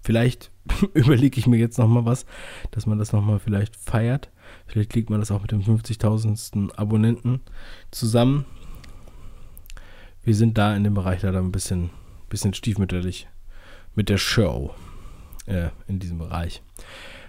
vielleicht 0.04 0.52
überlege 0.94 1.38
ich 1.38 1.46
mir 1.46 1.56
jetzt 1.56 1.78
nochmal 1.78 2.04
was, 2.04 2.26
dass 2.70 2.86
man 2.86 2.98
das 2.98 3.12
nochmal 3.12 3.38
vielleicht 3.38 3.74
feiert. 3.74 4.30
Vielleicht 4.66 4.94
legt 4.94 5.10
man 5.10 5.20
das 5.20 5.30
auch 5.30 5.42
mit 5.42 5.50
dem 5.50 5.62
50.000. 5.62 6.74
Abonnenten 6.76 7.40
zusammen. 7.90 8.44
Wir 10.22 10.34
sind 10.34 10.56
da 10.56 10.76
in 10.76 10.84
dem 10.84 10.94
Bereich 10.94 11.22
leider 11.22 11.38
ein 11.38 11.52
bisschen, 11.52 11.90
bisschen 12.28 12.54
stiefmütterlich 12.54 13.28
mit 13.94 14.08
der 14.08 14.18
Show 14.18 14.74
äh, 15.46 15.68
in 15.88 15.98
diesem 15.98 16.18
Bereich. 16.18 16.62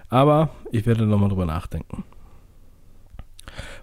Aber 0.10 0.50
ich 0.72 0.86
werde 0.86 1.06
nochmal 1.06 1.30
drüber 1.30 1.46
nachdenken. 1.46 2.04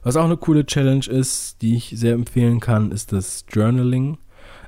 Was 0.02 0.16
auch 0.16 0.24
eine 0.24 0.36
coole 0.36 0.66
Challenge 0.66 1.06
ist, 1.06 1.62
die 1.62 1.76
ich 1.76 1.92
sehr 1.96 2.14
empfehlen 2.14 2.60
kann, 2.60 2.90
ist 2.90 3.12
das 3.12 3.44
Journaling. 3.50 4.18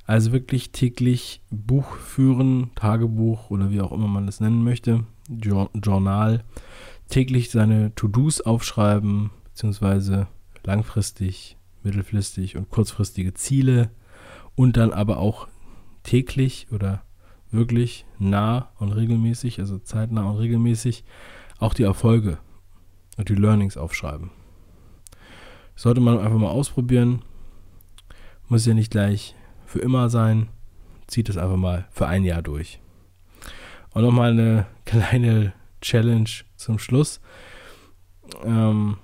Also 0.07 0.33
wirklich 0.33 0.71
täglich 0.71 1.43
Buch 1.51 1.97
führen, 1.97 2.71
Tagebuch 2.75 3.51
oder 3.51 3.71
wie 3.71 3.81
auch 3.81 3.93
immer 3.93 4.09
man 4.09 4.27
das 4.27 4.40
nennen 4.40 4.62
möchte, 4.62 5.05
Journal. 5.29 6.45
Täglich 7.09 7.51
seine 7.51 7.95
To-Dos 7.95 8.43
aufschreiben, 8.43 9.31
beziehungsweise 9.45 10.27
langfristig, 10.62 11.57
mittelfristig 11.83 12.57
und 12.57 12.71
kurzfristige 12.71 13.35
Ziele 13.35 13.90
und 14.55 14.77
dann 14.77 14.93
aber 14.93 15.19
auch 15.19 15.49
täglich 16.03 16.69
oder 16.71 17.03
wirklich 17.51 18.05
nah 18.19 18.71
und 18.79 18.93
regelmäßig, 18.93 19.59
also 19.61 19.79
zeitnah 19.79 20.29
und 20.29 20.37
regelmäßig, 20.37 21.05
auch 21.59 21.73
die 21.73 21.85
Erfolge 21.85 22.38
und 23.17 23.29
die 23.29 23.35
Learnings 23.35 23.77
aufschreiben. 23.77 24.31
Sollte 25.77 26.01
man 26.01 26.19
einfach 26.19 26.38
mal 26.38 26.51
ausprobieren. 26.51 27.23
Muss 28.49 28.67
ja 28.67 28.75
nicht 28.75 28.90
gleich 28.90 29.35
für 29.75 29.81
immer 29.81 30.09
sein. 30.09 30.47
Zieht 31.09 31.29
es 31.29 31.37
einfach 31.37 31.57
mal 31.57 31.87
für 31.91 32.07
ein 32.07 32.23
Jahr 32.23 32.43
durch. 32.43 32.79
Und 33.93 34.03
nochmal 34.03 34.31
eine 34.31 34.67
kleine 34.85 35.53
Challenge 35.81 36.31
zum 36.55 36.79
Schluss. 36.79 37.21
Ähm, 38.45 38.99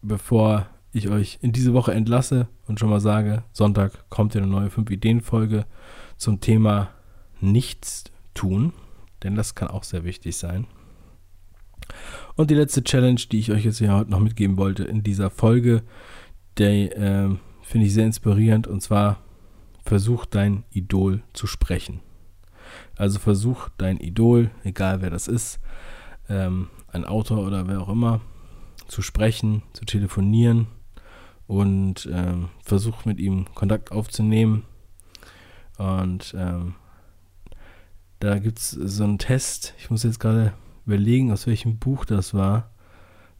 bevor 0.00 0.68
ich 0.92 1.10
euch 1.10 1.38
in 1.42 1.52
diese 1.52 1.74
Woche 1.74 1.92
entlasse 1.92 2.48
und 2.66 2.80
schon 2.80 2.88
mal 2.88 3.00
sage, 3.00 3.44
Sonntag 3.52 4.08
kommt 4.08 4.34
eine 4.34 4.46
neue 4.46 4.68
5-Ideen-Folge 4.68 5.66
zum 6.16 6.40
Thema 6.40 6.88
nichts 7.42 8.04
tun, 8.32 8.72
denn 9.22 9.34
das 9.34 9.54
kann 9.54 9.68
auch 9.68 9.84
sehr 9.84 10.04
wichtig 10.04 10.38
sein. 10.38 10.66
Und 12.36 12.50
die 12.50 12.54
letzte 12.54 12.82
Challenge, 12.82 13.20
die 13.30 13.38
ich 13.38 13.52
euch 13.52 13.66
jetzt 13.66 13.78
hier 13.78 13.92
heute 13.92 14.10
noch 14.10 14.20
mitgeben 14.20 14.56
wollte 14.56 14.84
in 14.84 15.02
dieser 15.02 15.28
Folge, 15.28 15.82
der 16.56 16.96
äh, 16.96 17.36
finde 17.62 17.86
ich 17.86 17.92
sehr 17.92 18.06
inspirierend 18.06 18.66
und 18.66 18.80
zwar 18.80 19.18
versuch 19.84 20.26
dein 20.26 20.64
Idol 20.70 21.22
zu 21.32 21.46
sprechen. 21.46 22.00
Also 22.96 23.18
versuch 23.18 23.68
dein 23.76 23.98
Idol, 23.98 24.50
egal 24.64 25.02
wer 25.02 25.10
das 25.10 25.28
ist, 25.28 25.60
ähm, 26.28 26.68
ein 26.88 27.04
Autor 27.04 27.46
oder 27.46 27.66
wer 27.68 27.80
auch 27.80 27.88
immer, 27.88 28.20
zu 28.86 29.02
sprechen, 29.02 29.62
zu 29.72 29.84
telefonieren 29.84 30.66
und 31.46 32.08
ähm, 32.12 32.48
versuch 32.62 33.04
mit 33.04 33.18
ihm 33.18 33.46
Kontakt 33.54 33.92
aufzunehmen. 33.92 34.64
Und 35.78 36.34
ähm, 36.36 36.74
da 38.20 38.38
gibt 38.38 38.58
es 38.58 38.70
so 38.70 39.04
einen 39.04 39.18
Test, 39.18 39.74
ich 39.78 39.90
muss 39.90 40.02
jetzt 40.04 40.20
gerade 40.20 40.52
überlegen, 40.86 41.32
aus 41.32 41.46
welchem 41.46 41.78
Buch 41.78 42.04
das 42.04 42.34
war, 42.34 42.70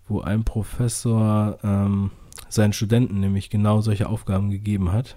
wo 0.09 0.21
ein 0.21 0.45
Professor 0.45 1.59
ähm, 1.63 2.11
seinen 2.49 2.73
Studenten 2.73 3.21
nämlich 3.21 3.51
genau 3.51 3.81
solche 3.81 4.09
Aufgaben 4.09 4.51
gegeben 4.51 4.93
hat. 4.93 5.17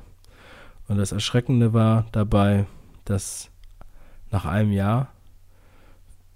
Und 0.88 0.98
das 0.98 1.12
Erschreckende 1.12 1.74
war 1.74 2.06
dabei, 2.12 2.66
dass 3.06 3.50
nach 4.32 4.46
einem 4.46 4.72
Jahr, 4.72 5.14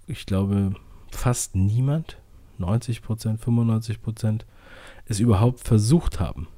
ich 0.06 0.26
glaube, 0.26 0.74
fast 1.10 1.54
niemand, 1.54 2.18
90 2.58 3.02
Prozent, 3.02 3.40
95 3.40 4.02
Prozent, 4.02 4.46
es 5.06 5.20
überhaupt 5.20 5.60
versucht 5.60 6.20
haben. 6.20 6.48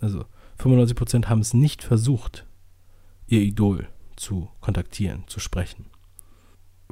Also 0.00 0.24
95 0.58 0.96
Prozent 0.96 1.28
haben 1.28 1.40
es 1.40 1.54
nicht 1.54 1.82
versucht, 1.82 2.46
ihr 3.26 3.40
Idol 3.40 3.88
zu 4.16 4.48
kontaktieren, 4.60 5.24
zu 5.26 5.40
sprechen 5.40 5.90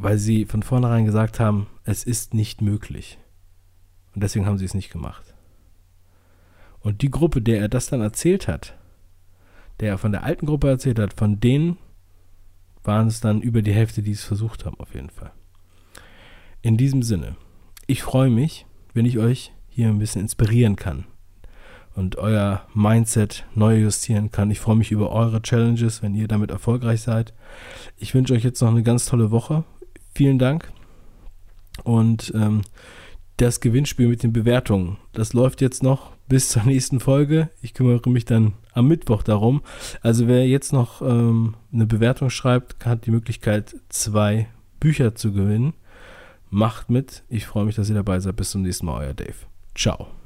weil 0.00 0.18
sie 0.18 0.44
von 0.44 0.62
vornherein 0.62 1.04
gesagt 1.04 1.40
haben, 1.40 1.66
es 1.84 2.04
ist 2.04 2.32
nicht 2.32 2.62
möglich. 2.62 3.18
Und 4.14 4.22
deswegen 4.22 4.46
haben 4.46 4.58
sie 4.58 4.64
es 4.64 4.74
nicht 4.74 4.90
gemacht. 4.90 5.34
Und 6.80 7.02
die 7.02 7.10
Gruppe, 7.10 7.42
der 7.42 7.60
er 7.60 7.68
das 7.68 7.88
dann 7.88 8.00
erzählt 8.00 8.46
hat, 8.46 8.78
der 9.80 9.90
er 9.90 9.98
von 9.98 10.12
der 10.12 10.24
alten 10.24 10.46
Gruppe 10.46 10.68
erzählt 10.68 10.98
hat, 10.98 11.14
von 11.14 11.40
denen 11.40 11.78
waren 12.84 13.08
es 13.08 13.20
dann 13.20 13.40
über 13.42 13.62
die 13.62 13.72
Hälfte, 13.72 14.02
die 14.02 14.12
es 14.12 14.24
versucht 14.24 14.64
haben, 14.64 14.78
auf 14.80 14.94
jeden 14.94 15.10
Fall. 15.10 15.32
In 16.62 16.76
diesem 16.76 17.02
Sinne, 17.02 17.36
ich 17.86 18.02
freue 18.02 18.30
mich, 18.30 18.66
wenn 18.94 19.06
ich 19.06 19.18
euch 19.18 19.52
hier 19.68 19.88
ein 19.88 19.98
bisschen 19.98 20.22
inspirieren 20.22 20.76
kann 20.76 21.04
und 21.94 22.16
euer 22.16 22.66
Mindset 22.74 23.44
neu 23.54 23.78
justieren 23.78 24.30
kann. 24.30 24.50
Ich 24.50 24.60
freue 24.60 24.76
mich 24.76 24.90
über 24.90 25.10
eure 25.10 25.42
Challenges, 25.42 26.02
wenn 26.02 26.14
ihr 26.14 26.28
damit 26.28 26.50
erfolgreich 26.50 27.02
seid. 27.02 27.34
Ich 27.96 28.14
wünsche 28.14 28.34
euch 28.34 28.44
jetzt 28.44 28.60
noch 28.60 28.70
eine 28.70 28.82
ganz 28.82 29.06
tolle 29.06 29.30
Woche 29.30 29.64
vielen 30.18 30.40
Dank 30.40 30.72
Und 31.84 32.32
ähm, 32.34 32.62
das 33.36 33.60
Gewinnspiel 33.60 34.08
mit 34.08 34.24
den 34.24 34.32
Bewertungen, 34.32 34.96
das 35.12 35.32
läuft 35.32 35.60
jetzt 35.60 35.84
noch 35.84 36.10
bis 36.28 36.50
zur 36.50 36.64
nächsten 36.64 37.00
Folge. 37.00 37.48
Ich 37.62 37.74
kümmere 37.74 38.08
mich 38.10 38.24
dann 38.24 38.54
am 38.72 38.88
Mittwoch 38.88 39.22
darum. 39.22 39.62
Also 40.02 40.28
wer 40.28 40.46
jetzt 40.46 40.72
noch 40.72 41.02
ähm, 41.02 41.54
eine 41.72 41.86
Bewertung 41.86 42.30
schreibt, 42.30 42.84
hat 42.84 43.06
die 43.06 43.10
Möglichkeit, 43.10 43.76
zwei 43.88 44.48
Bücher 44.80 45.14
zu 45.14 45.32
gewinnen. 45.32 45.74
Macht 46.50 46.90
mit. 46.90 47.24
Ich 47.28 47.46
freue 47.46 47.64
mich, 47.64 47.74
dass 47.74 47.88
ihr 47.88 47.94
dabei 47.94 48.20
seid. 48.20 48.36
Bis 48.36 48.50
zum 48.50 48.62
nächsten 48.62 48.86
Mal, 48.86 49.06
euer 49.06 49.14
Dave. 49.14 49.34
Ciao. 49.74 50.17